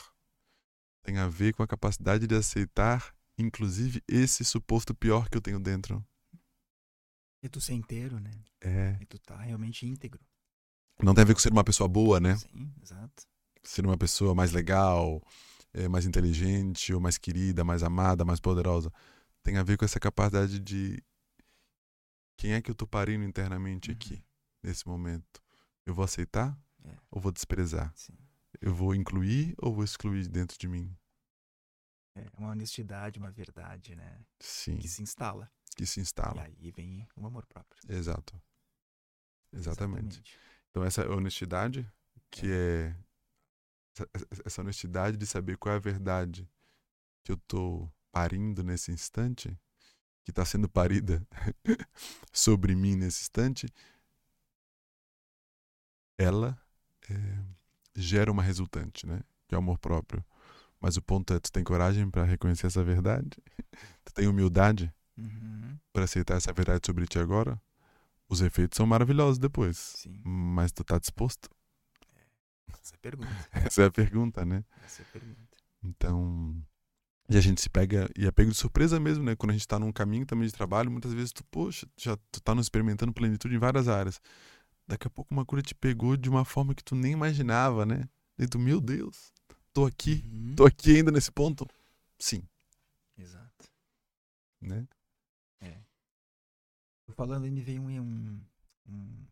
[1.03, 5.59] Tem a ver com a capacidade de aceitar, inclusive, esse suposto pior que eu tenho
[5.59, 6.05] dentro.
[7.43, 8.33] E tu ser inteiro, né?
[8.61, 8.99] É.
[9.01, 10.21] E tu tá realmente íntegro.
[11.03, 12.37] Não tem a ver com ser uma pessoa boa, né?
[12.37, 13.27] Sim, exato.
[13.63, 15.23] Ser uma pessoa mais legal,
[15.73, 18.93] é, mais inteligente, ou mais querida, mais amada, mais poderosa.
[19.43, 21.03] Tem a ver com essa capacidade de
[22.37, 23.97] quem é que eu tô parindo internamente uhum.
[23.97, 24.25] aqui,
[24.63, 25.43] nesse momento?
[25.85, 26.97] Eu vou aceitar é.
[27.11, 27.93] ou vou desprezar?
[27.95, 28.17] Sim.
[28.61, 30.95] Eu vou incluir ou vou excluir dentro de mim?
[32.15, 34.25] É uma honestidade, uma verdade, né?
[34.39, 34.79] Sim.
[34.79, 35.51] Que se instala.
[35.77, 36.49] Que se instala.
[36.59, 37.81] E aí vem o amor próprio.
[37.89, 38.41] Exato.
[39.53, 40.19] Exatamente.
[40.19, 40.39] Exatamente.
[40.71, 41.91] Então, essa honestidade,
[42.31, 42.55] que é,
[42.87, 42.97] é
[44.45, 46.49] essa, honestidade de saber qual é a verdade
[47.25, 49.57] que eu tô parindo nesse instante,
[50.25, 51.27] que está sendo parida
[52.33, 53.67] sobre mim nesse instante,
[56.19, 56.61] ela
[57.09, 57.39] é,
[57.95, 59.21] gera uma resultante, né?
[59.49, 60.25] Que é o amor próprio.
[60.81, 63.31] Mas o ponto é, tu tem coragem para reconhecer essa verdade?
[64.05, 65.79] tu tem humildade uhum.
[65.93, 67.61] para aceitar essa verdade sobre ti agora?
[68.29, 69.77] Os efeitos são maravilhosos depois.
[69.77, 70.21] Sim.
[70.25, 71.51] Mas tu tá disposto?
[72.91, 73.49] Essa é a pergunta.
[73.53, 74.65] essa é a pergunta, né?
[74.85, 75.57] Essa é a pergunta.
[75.83, 76.63] Então,
[77.29, 79.37] e a gente se pega, e é pego de surpresa mesmo, né?
[79.37, 82.41] Quando a gente tá num caminho também de trabalho, muitas vezes tu, poxa, já tu
[82.41, 84.21] tá experimentando plenitude em várias áreas.
[84.87, 88.09] Daqui a pouco uma cura te pegou de uma forma que tu nem imaginava, né?
[88.37, 89.33] E tu, meu Deus,
[89.73, 90.55] tô aqui, uhum.
[90.57, 91.67] tô aqui ainda nesse ponto.
[92.19, 92.43] Sim.
[93.17, 93.71] Exato.
[94.61, 94.89] Né?
[95.61, 95.79] É.
[97.15, 98.41] Falando aí, me veio um,
[98.89, 99.27] um,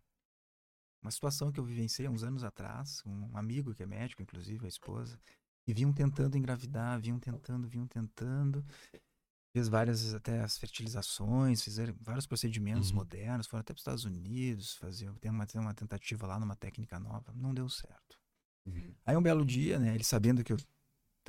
[1.03, 4.69] uma situação que eu vivenciei uns anos atrás, um amigo que é médico, inclusive, a
[4.69, 5.19] esposa,
[5.67, 8.65] e vinham tentando engravidar, vinham tentando, vinham tentando.
[9.53, 12.97] Fez várias até as fertilizações, fizeram vários procedimentos uhum.
[12.97, 16.99] modernos, foram até para os Estados Unidos, fazer tem uma, uma tentativa lá numa técnica
[16.99, 18.21] nova, não deu certo.
[18.67, 18.95] Uhum.
[19.07, 20.59] Aí um belo dia, né, ele sabendo que eu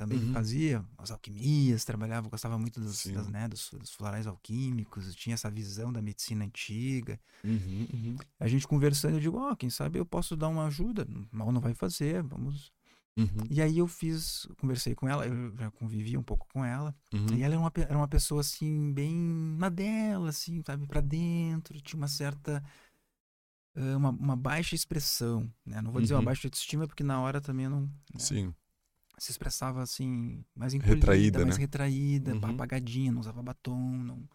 [0.00, 0.32] também uhum.
[0.32, 5.50] fazia as alquimias, trabalhava, gostava muito dos, das, né, dos, dos, florais alquímicos, tinha essa
[5.50, 7.20] visão da medicina antiga.
[7.44, 8.16] Uhum, uhum.
[8.38, 11.52] A gente conversando, eu digo, ó, oh, quem sabe eu posso dar uma ajuda, mal
[11.52, 12.72] não vai fazer, vamos
[13.18, 13.46] Uhum.
[13.50, 16.94] E aí eu fiz, conversei com ela, eu já convivi um pouco com ela.
[17.12, 17.36] Uhum.
[17.36, 19.14] E ela era uma, era uma pessoa assim, bem
[19.58, 22.62] na dela, assim, sabe, para dentro, tinha uma certa.
[23.76, 25.80] Uma, uma baixa expressão, né?
[25.82, 26.24] Não vou dizer uma uhum.
[26.24, 27.82] baixa autoestima, porque na hora também eu não.
[27.82, 28.18] Né?
[28.18, 28.54] Sim.
[29.20, 31.60] Se expressava assim, mais encolhida, retraída, mais né?
[31.60, 32.46] retraída, uhum.
[32.46, 34.26] apagadinha, não usava batom, não.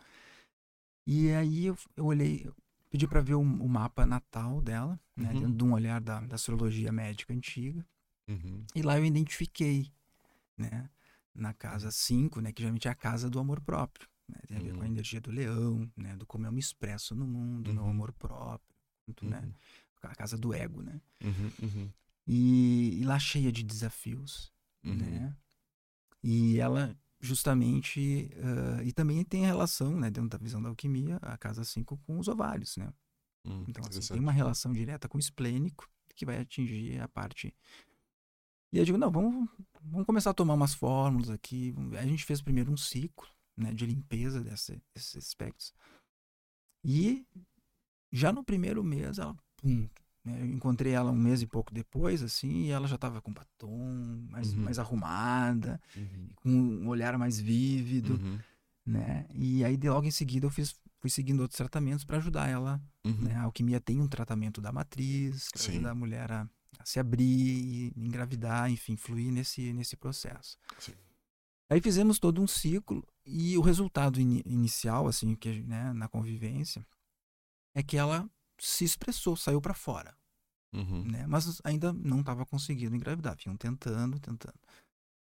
[1.08, 2.48] E aí eu, eu olhei,
[2.92, 5.32] pedi para ver o, o, mapa natal dela, né?
[5.32, 5.40] Uhum.
[5.40, 7.86] Dentro de um olhar da, da astrologia médica antiga.
[8.28, 8.64] Uhum.
[8.76, 9.92] E lá eu identifiquei,
[10.56, 10.88] né?
[11.34, 12.52] Na casa 5, né?
[12.52, 14.08] Que geralmente é a casa do amor próprio.
[14.30, 14.38] Né?
[14.48, 14.76] Tem a ver uhum.
[14.76, 14.92] com a uhum.
[14.92, 16.16] energia do leão, né?
[16.16, 17.74] Do como eu me expresso no mundo, uhum.
[17.74, 18.76] meu amor próprio,
[19.22, 19.42] né?
[19.42, 19.54] Uhum.
[20.04, 21.02] A casa do ego, né?
[21.24, 21.90] Uhum,
[22.28, 24.52] e, e, lá cheia de desafios,
[24.94, 25.36] né?
[26.24, 31.38] E ela justamente uh, e também tem relação, né, dentro da visão da alquimia, a
[31.38, 32.94] casa 5 com os ovários, né?
[33.46, 37.54] Hum, então assim, tem uma relação direta com o esplênico que vai atingir a parte
[38.76, 39.50] e eu digo, não, vamos,
[39.82, 41.74] vamos começar a tomar umas fórmulas aqui.
[41.98, 43.26] A gente fez primeiro um ciclo
[43.56, 45.74] né, de limpeza desse, desses aspectos.
[46.84, 47.26] E
[48.12, 49.88] já no primeiro mês, ela, pum,
[50.26, 54.26] eu encontrei ela um mês e pouco depois, assim, e ela já estava com batom,
[54.30, 54.64] mais, uhum.
[54.64, 56.30] mais arrumada, uhum.
[56.36, 58.40] com um olhar mais vívido, uhum.
[58.86, 59.26] né?
[59.34, 62.82] E aí, de logo em seguida, eu fiz, fui seguindo outros tratamentos para ajudar ela.
[63.06, 63.22] Uhum.
[63.22, 63.36] Né?
[63.36, 66.50] A alquimia tem um tratamento da matriz, para ajudar a mulher a
[66.80, 70.58] a se abrir, engravidar, enfim, fluir nesse, nesse processo.
[70.80, 70.94] Sim.
[71.70, 76.86] Aí fizemos todo um ciclo e o resultado in, inicial, assim, que né, na convivência,
[77.74, 78.30] é que ela
[78.60, 80.16] se expressou, saiu para fora,
[80.74, 81.04] uhum.
[81.04, 81.26] né?
[81.28, 84.60] Mas ainda não estava conseguindo engravidar, vinham tentando, tentando.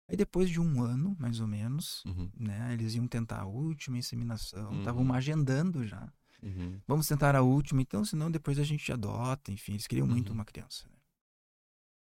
[0.08, 2.30] Aí depois de um ano, mais ou menos, uhum.
[2.38, 5.12] né, eles iam tentar a última inseminação, estavam uhum.
[5.12, 6.12] agendando já.
[6.42, 6.80] Uhum.
[6.86, 10.34] Vamos tentar a última, então, senão depois a gente adota, enfim, eles queriam muito Uhum.
[10.36, 10.86] uma criança.
[10.88, 10.96] Né?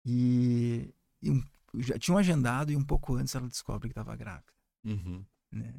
[0.06, 1.44] E, e um,
[1.78, 4.54] já tinham agendado e um pouco antes ela descobre que estava grávida.
[4.86, 5.26] Uhum.
[5.52, 5.74] Né?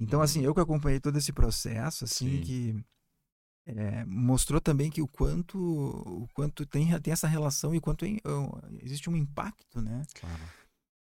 [0.00, 2.42] Então, assim, eu que acompanhei todo esse processo, assim, Sim.
[2.42, 2.84] que
[3.66, 8.18] é, mostrou também que o quanto, o quanto tem, tem essa relação e quanto em,
[8.82, 10.02] existe um impacto, né?
[10.14, 10.42] Claro.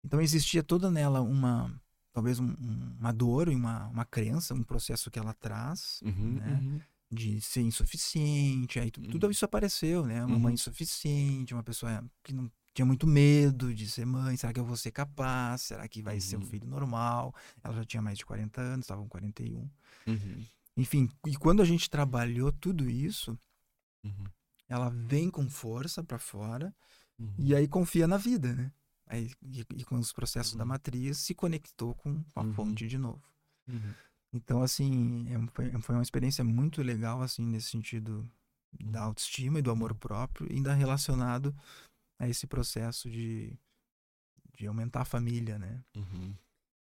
[0.05, 1.73] Então existia toda nela uma,
[2.13, 2.55] talvez um,
[3.01, 6.61] uma dor e uma, uma crença, um processo que ela traz, Uhum, né?
[6.63, 6.81] uhum.
[7.11, 9.31] de ser insuficiente, aí tu- tudo Uhum.
[9.31, 10.25] isso apareceu, né?
[10.25, 10.55] Uma mãe Uhum.
[10.55, 14.37] insuficiente, uma pessoa que não tinha muito medo de ser mãe.
[14.37, 15.63] Será que eu vou ser capaz?
[15.63, 16.47] Será que vai ser um Uhum.
[16.47, 17.35] filho normal?
[17.65, 19.69] Ela já tinha mais de 40 anos, estava com 41.
[20.07, 20.45] Uhum.
[20.77, 23.39] Enfim, e quando a gente trabalhou tudo isso,
[24.05, 24.25] Uhum.
[24.69, 26.75] ela vem com força para fora
[27.19, 27.35] Uhum.
[27.39, 28.73] e aí confia na vida, né?
[29.07, 30.69] Aí, e, e com os processos da Uhum.
[30.69, 32.53] matriz se conectou com a Uhum.
[32.53, 33.23] fonte de novo.
[33.69, 33.95] Uhum.
[34.33, 38.29] Então, assim, é foi, uma experiência muito legal, assim, nesse sentido
[38.79, 41.57] da autoestima e do amor próprio, ainda relacionado
[42.19, 43.57] a esse processo de,
[44.59, 45.83] de aumentar a família, né?
[45.95, 46.35] Uhum.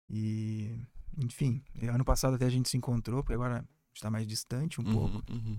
[0.09, 0.79] E,
[1.19, 5.23] enfim, ano passado até a gente se encontrou, porque agora está mais distante um pouco.
[5.31, 5.59] Uhum.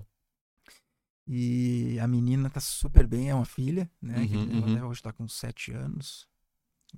[1.25, 4.27] E a menina tá super bem, é uma filha, né?
[4.27, 4.73] que Uhum, ela uhum.
[4.73, 6.27] até hoje tá com sete anos.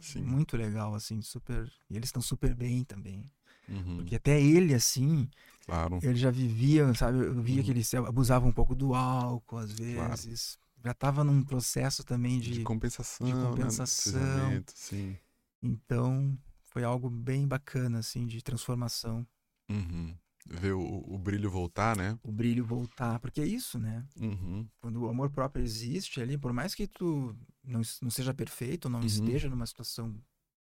[0.01, 0.23] Sim.
[0.23, 1.71] Muito legal, assim, super.
[1.89, 3.23] E eles estão super bem também.
[3.69, 3.97] Uhum.
[3.97, 5.29] Porque até ele, assim,
[5.65, 5.99] Claro.
[6.01, 7.19] ele já vivia, sabe?
[7.19, 7.63] Eu via Uhum.
[7.63, 10.09] que ele se abusava um pouco do álcool, às Claro.
[10.09, 10.57] vezes.
[10.83, 12.63] Já tava num processo também De, de.
[12.63, 13.25] compensação.
[13.25, 13.41] de né?
[13.41, 14.13] compensação.
[14.21, 15.17] Precisamente, Sim.
[15.61, 19.25] Então, foi algo bem bacana, assim, de transformação.
[19.69, 20.15] Uhum.
[20.47, 22.19] Ver o, o brilho voltar, né?
[22.21, 23.19] O brilho voltar.
[23.19, 24.05] Porque é isso, né?
[24.19, 24.67] Uhum.
[24.79, 28.99] Quando o amor próprio existe ali, por mais que tu não, não seja perfeito, não
[28.99, 29.05] Uhum.
[29.05, 30.15] esteja numa situação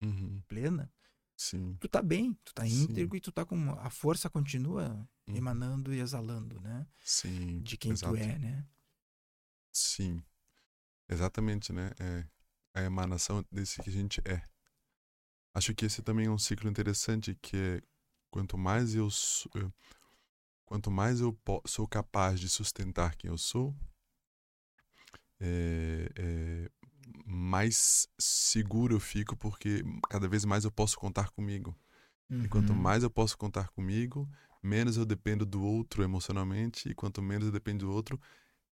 [0.02, 0.40] Uhum.
[0.48, 0.90] plena,
[1.36, 1.76] Sim.
[1.80, 2.84] tu tá bem, tu tá Sim.
[2.84, 3.70] íntegro e tu tá com.
[3.72, 5.36] A força continua Uhum.
[5.36, 6.86] emanando e exalando, né?
[7.04, 7.60] Sim.
[7.60, 8.14] De quem exato.
[8.14, 8.66] tu é, né?
[9.72, 10.22] Sim.
[11.08, 11.90] Exatamente, né?
[11.98, 12.26] É
[12.74, 14.42] a emanação desse que a gente é.
[15.54, 17.82] Acho que esse também é um ciclo interessante, que é
[18.30, 19.08] quanto mais eu
[19.54, 19.72] eu-
[20.66, 23.74] quanto mais eu sou capaz de sustentar quem eu sou,
[25.40, 26.70] é, é,
[27.26, 31.76] mais seguro eu fico, porque cada vez mais eu posso contar comigo.
[32.42, 32.76] E quanto Uhum.
[32.76, 34.28] mais eu posso contar comigo,
[34.62, 38.20] menos eu dependo do outro emocionalmente, e quanto menos eu dependo do outro,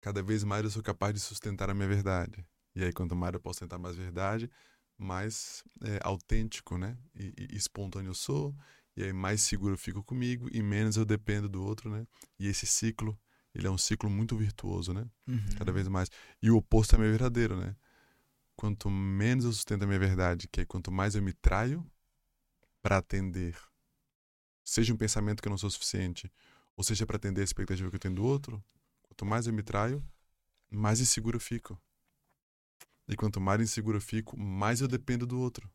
[0.02, 2.46] cada vez mais eu sou capaz de sustentar a minha verdade.
[2.76, 4.50] E aí, quanto mais eu posso sustentar mais verdade,
[4.98, 6.98] mais é, autêntico, né?
[7.16, 8.56] E, e espontâneo eu sou,
[8.96, 12.08] e aí mais seguro eu fico comigo, e menos eu dependo do outro, né?
[12.40, 13.20] E esse ciclo,
[13.54, 15.10] ele é um ciclo muito virtuoso, né?
[15.28, 15.56] Uhum.
[15.58, 16.10] Cada vez mais.
[16.42, 17.76] E o oposto também é verdadeiro, né?
[18.56, 21.86] Quanto menos eu sustento a minha verdade, que é quanto mais eu me traio
[22.82, 23.58] para atender,
[24.64, 26.32] seja um pensamento que eu não sou suficiente,
[26.78, 28.64] ou seja para atender a expectativa que eu tenho do outro,
[29.02, 30.06] quanto mais eu me traio,
[30.70, 31.82] mais inseguro eu fico.
[33.08, 35.70] E quanto mais inseguro eu fico, mais eu dependo do outro.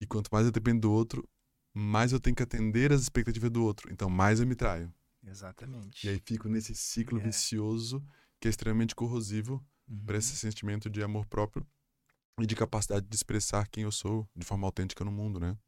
[0.00, 1.28] E quanto mais eu dependo do outro,
[1.74, 3.92] mais eu tenho que atender as expectativas do outro.
[3.92, 4.92] Então, mais eu me traio.
[5.24, 6.06] Exatamente.
[6.06, 7.22] E aí fico nesse ciclo É.
[7.22, 8.02] vicioso
[8.40, 10.04] que é extremamente corrosivo Uhum.
[10.06, 11.66] para esse sentimento de amor próprio
[12.40, 15.58] e de capacidade de expressar quem eu sou de forma autêntica no mundo, né?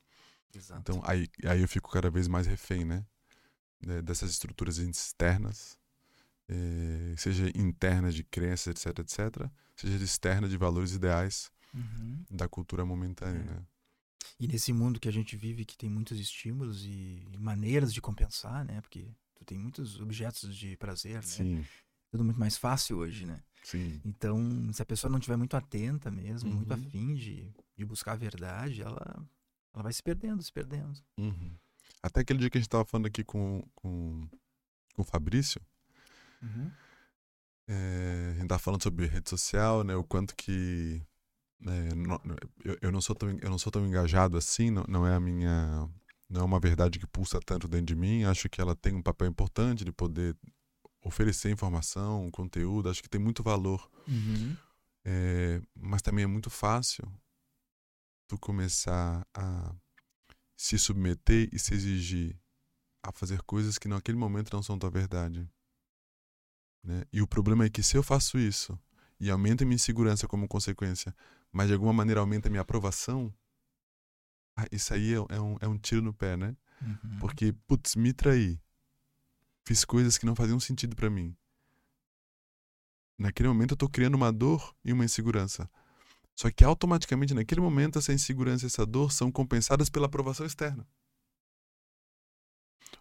[0.54, 0.80] Exato.
[0.80, 3.04] Então aí, aí eu fico cada vez mais refém, né?
[3.80, 5.76] De- Dessas estruturas externas,
[6.48, 12.24] eh, seja internas de crenças, etc, etc, seja externas de valores ideais Uhum.
[12.30, 13.44] da cultura momentânea, É.
[13.44, 13.66] né?
[14.38, 18.64] E nesse mundo que a gente vive, que tem muitos estímulos e maneiras de compensar,
[18.64, 18.80] né?
[18.80, 21.22] Porque tu tem muitos objetos de prazer, né?
[21.22, 21.66] Sim,
[22.10, 23.42] Tudo muito mais fácil hoje, né?
[23.62, 24.00] sim.
[24.04, 26.80] Então, se a pessoa não estiver muito atenta mesmo, muito Uhum.
[26.80, 29.24] afim de, de buscar a verdade, ela,
[29.72, 31.00] ela vai se perdendo, se perdendo.
[31.18, 31.56] Uhum.
[32.02, 34.28] Até aquele dia que a gente estava falando aqui com, com,
[34.94, 35.60] com o Fabrício,
[37.68, 39.94] É, a gente tá falando sobre rede social, né?
[39.94, 41.00] O quanto que
[41.66, 42.20] é, no-
[42.64, 45.20] eu, eu não sou tão eu não sou tão engajado assim, não, não é a
[45.20, 45.88] minha
[46.28, 48.24] não é uma verdade que pulsa tanto dentro de mim.
[48.24, 50.34] Acho que ela tem um papel importante de poder
[51.04, 52.88] oferecer informação, conteúdo.
[52.88, 54.56] Acho que tem muito valor, Uhum.
[55.04, 57.04] É, mas também é muito fácil
[58.28, 59.74] tu começar a
[60.56, 62.38] se submeter e se exigir
[63.02, 65.48] a fazer coisas que naquele momento não são tua verdade.
[66.84, 67.04] Né?
[67.12, 68.78] E o problema é que se eu faço isso
[69.20, 71.14] e aumenta minha insegurança como consequência,
[71.52, 73.32] mas de alguma maneira aumenta minha aprovação,
[74.56, 76.56] ah, isso aí é, é um, é um tiro no pé, né?
[76.80, 77.18] Uhum.
[77.20, 78.60] Porque, putz, me traí.
[79.64, 81.36] Fiz coisas que não faziam sentido pra mim.
[83.18, 85.70] Naquele momento eu tô criando uma dor e uma insegurança.
[86.34, 90.86] Só que automaticamente, naquele momento, essa insegurança e essa dor são compensadas pela aprovação externa.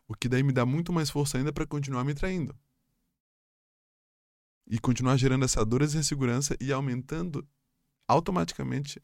[0.07, 2.57] O que daí me dá muito mais força ainda para continuar me traindo.
[4.67, 7.47] E continuar gerando essa dor e essa insegurança e aumentando
[8.07, 8.99] automaticamente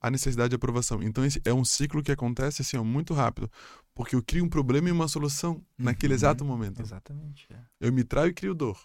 [0.00, 1.02] a necessidade de aprovação.
[1.02, 3.50] Então esse é um ciclo que acontece assim, ó, muito rápido,
[3.94, 6.16] porque eu crio um problema e uma solução naquele Uhum.
[6.18, 6.80] exato momento.
[6.80, 7.46] Exatamente.
[7.52, 7.58] é.
[7.80, 8.78] Eu me traio e crio dor.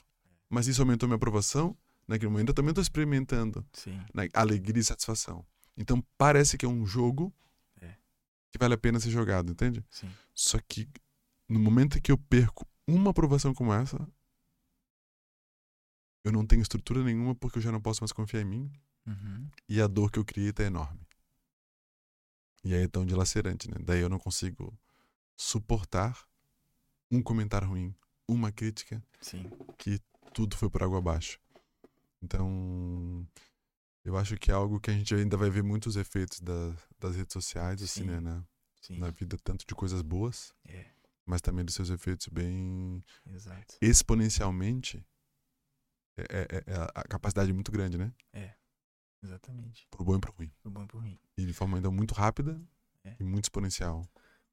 [0.49, 3.99] Mas isso aumentou minha aprovação, naquele momento eu também estou experimentando Sim.
[4.13, 5.45] né, alegria e satisfação.
[5.77, 7.33] Então parece que é um jogo
[7.79, 7.95] É.
[8.51, 9.83] que vale a pena ser jogado, entende?
[9.89, 10.09] Sim.
[10.33, 10.89] Só que
[11.47, 13.97] no momento que eu perco uma aprovação como essa,
[16.23, 18.71] eu não tenho estrutura nenhuma porque eu já não posso mais confiar em mim.
[19.05, 19.49] Uhum.
[19.67, 20.99] e a dor que eu criei tá enorme.
[22.63, 23.77] E aí é tão dilacerante, né?
[23.81, 24.77] Daí eu não consigo
[25.35, 26.27] suportar
[27.09, 27.95] um comentário ruim,
[28.27, 29.49] uma crítica, Sim.
[30.33, 31.39] tudo foi por água abaixo.
[32.21, 33.27] Então,
[34.05, 37.15] eu acho que é algo que a gente ainda vai ver muitos efeitos da- das
[37.15, 38.07] redes sociais, assim, Sim.
[38.07, 38.19] né?
[38.19, 38.45] Na,
[38.97, 40.85] na vida, tanto de coisas boas, É,
[41.25, 43.75] mas também dos seus efeitos bem exato.
[43.81, 45.03] exponencialmente.
[46.17, 48.13] É, é- é a capacidade é muito grande, né?
[49.23, 49.87] Exatamente.
[49.91, 50.51] Pro bom e pro ruim.
[50.61, 51.19] Pro bom e pro ruim.
[51.37, 52.61] E de forma ainda muito rápida
[53.03, 53.15] É.
[53.19, 54.07] e muito exponencial.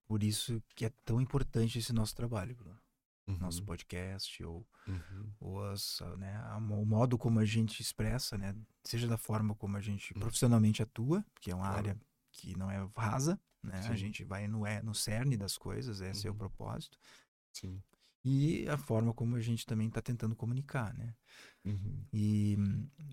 [0.06, 2.78] Por isso que é tão importante esse nosso trabalho, Bruno.
[3.26, 8.38] Uhum, Nosso podcast ou, uhum, ou as, né, a- o modo como a gente expressa,
[8.38, 8.56] né?
[8.82, 10.20] Seja da forma como a gente Uhum.
[10.20, 11.76] profissionalmente atua, que é uma Claro.
[11.90, 12.00] área
[12.32, 13.80] que não é rasa, né?
[13.80, 13.96] A Sim.
[13.96, 16.38] gente vai no, é, no cerne das coisas, esse é o Uhum.
[16.38, 16.98] propósito.
[17.52, 17.82] Sim.
[18.24, 21.14] E a forma como a gente também está tentando comunicar, né?
[21.70, 22.56] Uhum, E,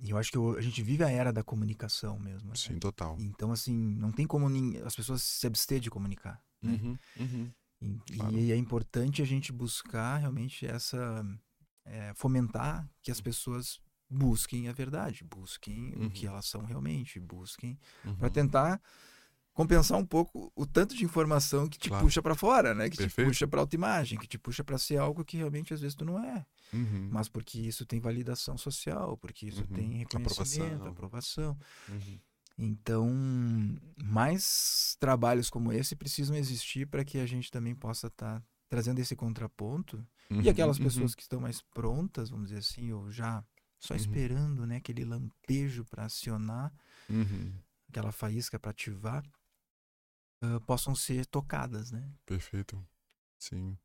[0.02, 2.50] e eu acho que o- a gente vive a era da comunicação mesmo.
[2.50, 2.56] né?
[2.56, 3.18] Sim, total.
[3.20, 6.42] Então, assim, não tem como nin- as pessoas se abster de comunicar.
[6.62, 6.80] né?
[6.82, 7.52] Uhum, uhum.
[7.82, 8.38] E, Claro.
[8.38, 11.24] e é importante a gente buscar realmente essa.
[11.88, 13.80] é, fomentar que as pessoas
[14.10, 16.32] busquem a verdade, busquem o que Uhum.
[16.32, 18.16] elas são realmente, busquem uhum.
[18.16, 18.82] para tentar
[19.56, 22.06] compensar um pouco o tanto de informação que te Claro.
[22.06, 22.90] puxa para fora, né?
[22.90, 23.28] Que Perfeito.
[23.28, 26.06] te puxa para autoimagem, que te puxa para ser algo que realmente às vezes tu
[26.06, 29.68] não é, Uhum, mas porque isso tem validação social, porque isso Uhum.
[29.68, 30.92] tem reconhecimento, Aprovação.
[30.92, 31.58] aprovação.
[31.90, 32.20] uhum.
[32.58, 33.10] Então,
[34.04, 39.16] mais trabalhos como esse precisam existir para que a gente também possa estar trazendo esse
[39.16, 40.06] contraponto.
[40.32, 40.84] E Uhum, aquelas uhum.
[40.86, 43.44] pessoas que estão mais prontas, vamos dizer assim, ou já
[43.80, 44.00] só Uhum.
[44.00, 46.74] esperando né, aquele lampejo para acionar,
[47.90, 49.24] aquela faísca para ativar,
[50.56, 52.12] ah, possam ser tocadas, né?
[52.26, 52.86] Perfeito.
[53.40, 53.78] Sim.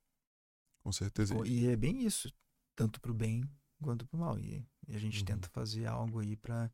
[0.83, 1.35] Com certeza.
[1.47, 2.33] E é bem isso,
[2.75, 3.45] tanto para o bem
[3.83, 4.39] quanto para o mal.
[4.39, 5.25] E, a gente Uhum.
[5.27, 6.71] tenta fazer algo aí para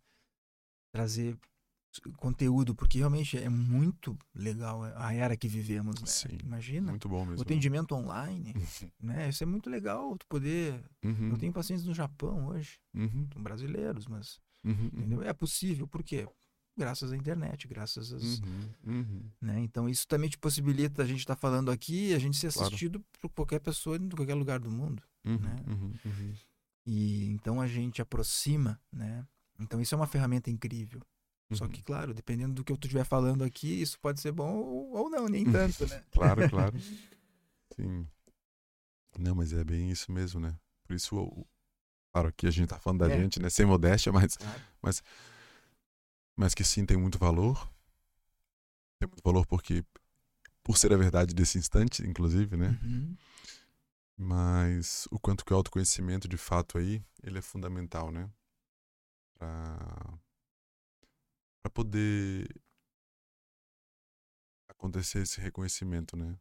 [0.92, 1.36] trazer
[2.18, 6.06] conteúdo, porque realmente é muito legal a era que vivemos, né?
[6.06, 7.42] Sim, Imagina, Muito bom o mesmo.
[7.42, 8.52] atendimento online,
[9.00, 9.28] né?
[9.28, 10.82] Isso é muito legal, tu poder...
[11.04, 15.22] Uhum, Eu tenho pacientes no Japão hoje, uhum, brasileiros, mas uhum, entendeu?
[15.22, 16.28] É possível, por quê?
[16.76, 18.38] Graças à internet, graças às...
[18.40, 19.30] uhum, uhum.
[19.40, 19.60] Né?
[19.60, 22.66] Então isso também te possibilita a gente estar falando aqui e a gente ser Claro.
[22.68, 25.02] assistido por qualquer pessoa em qualquer lugar do mundo.
[25.24, 25.56] Uhum, Né?
[25.66, 26.34] uhum, uhum.
[26.86, 29.26] E então a gente aproxima, né?
[29.58, 31.00] Então isso é uma ferramenta incrível.
[31.52, 31.70] Só Uhum.
[31.70, 35.10] que, claro, dependendo do que eu estiver falando aqui, isso pode ser bom ou, ou
[35.10, 35.44] não, nem
[35.80, 36.02] tanto, né?
[36.12, 36.74] Claro, claro.
[37.74, 38.06] Sim.
[39.18, 40.54] Não, mas é bem isso mesmo, né?
[40.84, 41.46] Por isso,
[42.12, 43.18] claro, aqui a gente tá falando da É.
[43.18, 43.48] gente, né?
[43.48, 44.60] Sem modéstia, mas, Claro.
[44.82, 45.02] mas
[46.54, 47.70] que sim, tem muito valor.
[48.98, 49.84] Tem muito valor porque,
[50.62, 52.78] por ser a verdade desse instante, inclusive, né?
[52.82, 53.16] Uhum.
[54.18, 58.30] Mas o quanto que o autoconhecimento, de fato, aí, ele é fundamental, né?
[59.38, 60.18] Pra,
[61.62, 62.48] pra poder
[64.68, 66.38] acontecer esse reconhecimento, né?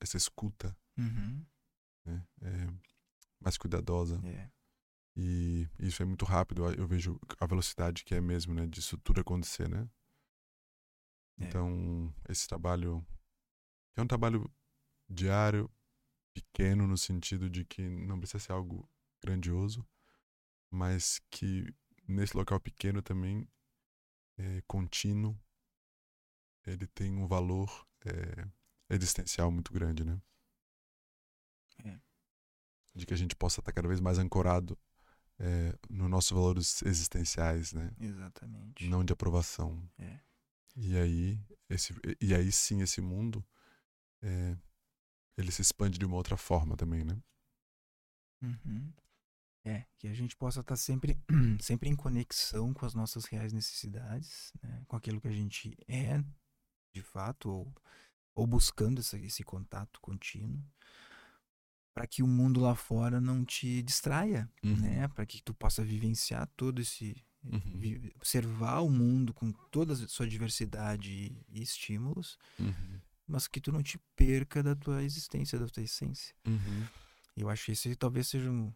[0.00, 1.44] Essa escuta, Uhum.
[2.04, 2.26] né?
[2.42, 2.66] É
[3.40, 4.20] mais cuidadosa.
[4.26, 4.50] É.
[5.16, 6.66] E isso é muito rápido.
[6.72, 8.66] Eu vejo a velocidade que é mesmo, né?
[8.66, 9.88] Disso tudo acontecer, né?
[11.38, 11.44] É.
[11.44, 13.04] Então, esse trabalho
[13.96, 14.50] é um trabalho
[15.08, 15.70] diário,
[16.32, 18.88] pequeno, no sentido de que não precisa ser algo
[19.22, 19.86] grandioso,
[20.70, 21.72] mas que
[22.08, 23.48] nesse local pequeno também,
[24.36, 25.38] é, contínuo,
[26.66, 28.48] ele tem um valor é,
[28.90, 30.20] existencial muito grande, né?
[31.84, 32.00] É.
[32.94, 34.78] De que a gente possa estar cada vez mais ancorado
[35.38, 37.92] é, nos nossos valores existenciais, né?
[38.00, 38.88] Exatamente.
[38.88, 39.82] Não de aprovação.
[39.98, 40.20] É.
[40.76, 43.44] E aí, esse, e aí sim, esse mundo,
[44.22, 44.56] é,
[45.36, 47.20] ele se expande de uma outra forma também, né?
[48.42, 48.92] Uhum.
[49.66, 51.16] É, que a gente possa estar sempre,
[51.60, 54.84] sempre em conexão com as nossas reais necessidades, né?
[54.86, 56.22] com aquilo que a gente é,
[56.92, 57.74] de fato, ou,
[58.34, 60.62] ou buscando essa, esse contato contínuo,
[61.94, 64.76] para que o mundo lá fora não te distraia, Uhum.
[64.76, 65.08] né?
[65.08, 67.14] Para que tu possa vivenciar todo esse
[67.44, 67.60] Uhum.
[67.78, 71.12] vi- observar o mundo com toda a sua diversidade
[71.48, 73.00] e, estímulos, Uhum.
[73.28, 76.34] mas que tu não te perca da tua existência, da tua essência.
[76.46, 76.86] Uhum.
[77.36, 78.72] Eu acho que esse talvez seja um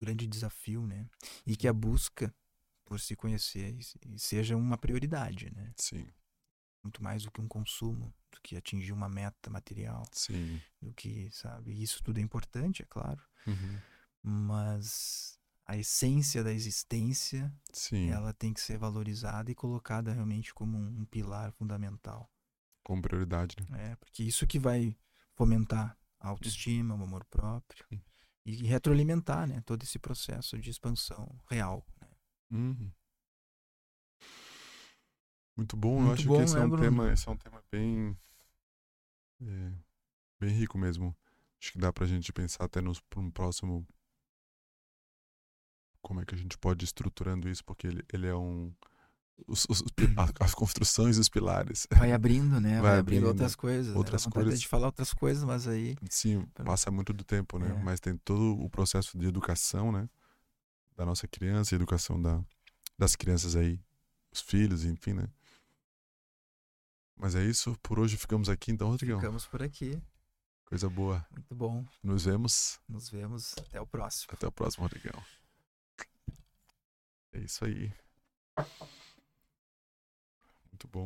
[0.00, 1.06] grande desafio, né?
[1.46, 2.32] E que a busca
[2.84, 5.72] por se conhecer se- seja uma prioridade, né?
[5.76, 6.06] Sim,
[6.82, 10.60] Muito mais do que um consumo, do que atingir uma meta material, sim.
[10.80, 11.72] do que, sabe?
[11.82, 13.78] Isso tudo é importante, é claro, Uhum.
[14.22, 20.76] mas a essência da existência, Sim, ela tem que ser valorizada e colocada realmente como
[20.78, 22.30] um, um pilar fundamental.
[22.82, 23.92] com prioridade, né?
[23.92, 24.96] É, porque isso que vai
[25.34, 28.00] fomentar a autoestima, o amor próprio Uhum.
[28.44, 31.86] e retroalimentar, né, todo esse processo de expansão real.
[32.00, 32.08] né?
[32.50, 32.90] Uhum.
[35.56, 36.90] Muito bom, eu Muito acho bom, que esse né, é um Bruno?
[36.90, 38.16] tema, esse é um tema bem
[39.42, 39.72] é,
[40.40, 41.16] bem rico mesmo.
[41.60, 43.86] Acho que dá pra gente pensar até nos um próximo
[46.02, 48.72] como é que a gente pode ir estruturando isso, porque ele, ele é um
[49.46, 49.82] os- os-
[50.38, 51.86] as construções e os pilares.
[51.90, 52.76] Vai abrindo, né?
[52.80, 53.94] Vai, Vai abrindo, abrindo outras coisas.
[53.94, 54.32] outras né?
[54.32, 54.60] Coisas.
[54.60, 55.96] de falar outras coisas, mas aí.
[56.08, 57.70] Sim, passa muito do tempo, né?
[57.70, 57.84] É.
[57.84, 60.08] Mas tem todo o processo de educação, né?
[60.96, 62.42] Da nossa criança, educação da,
[62.98, 63.80] das crianças aí,
[64.32, 65.28] os filhos, enfim, né?
[67.20, 69.20] Mas é isso, por hoje ficamos aqui então, Rodrigão.
[69.20, 70.00] Ficamos por aqui.
[70.64, 71.26] Coisa boa.
[71.30, 71.84] Muito bom.
[72.02, 72.80] Nos vemos.
[72.88, 73.54] Nos vemos.
[73.58, 74.32] Até o próximo.
[74.32, 75.22] Até o próximo, Rodrigão.
[77.32, 77.92] É isso aí.
[80.72, 80.98] Muito bom.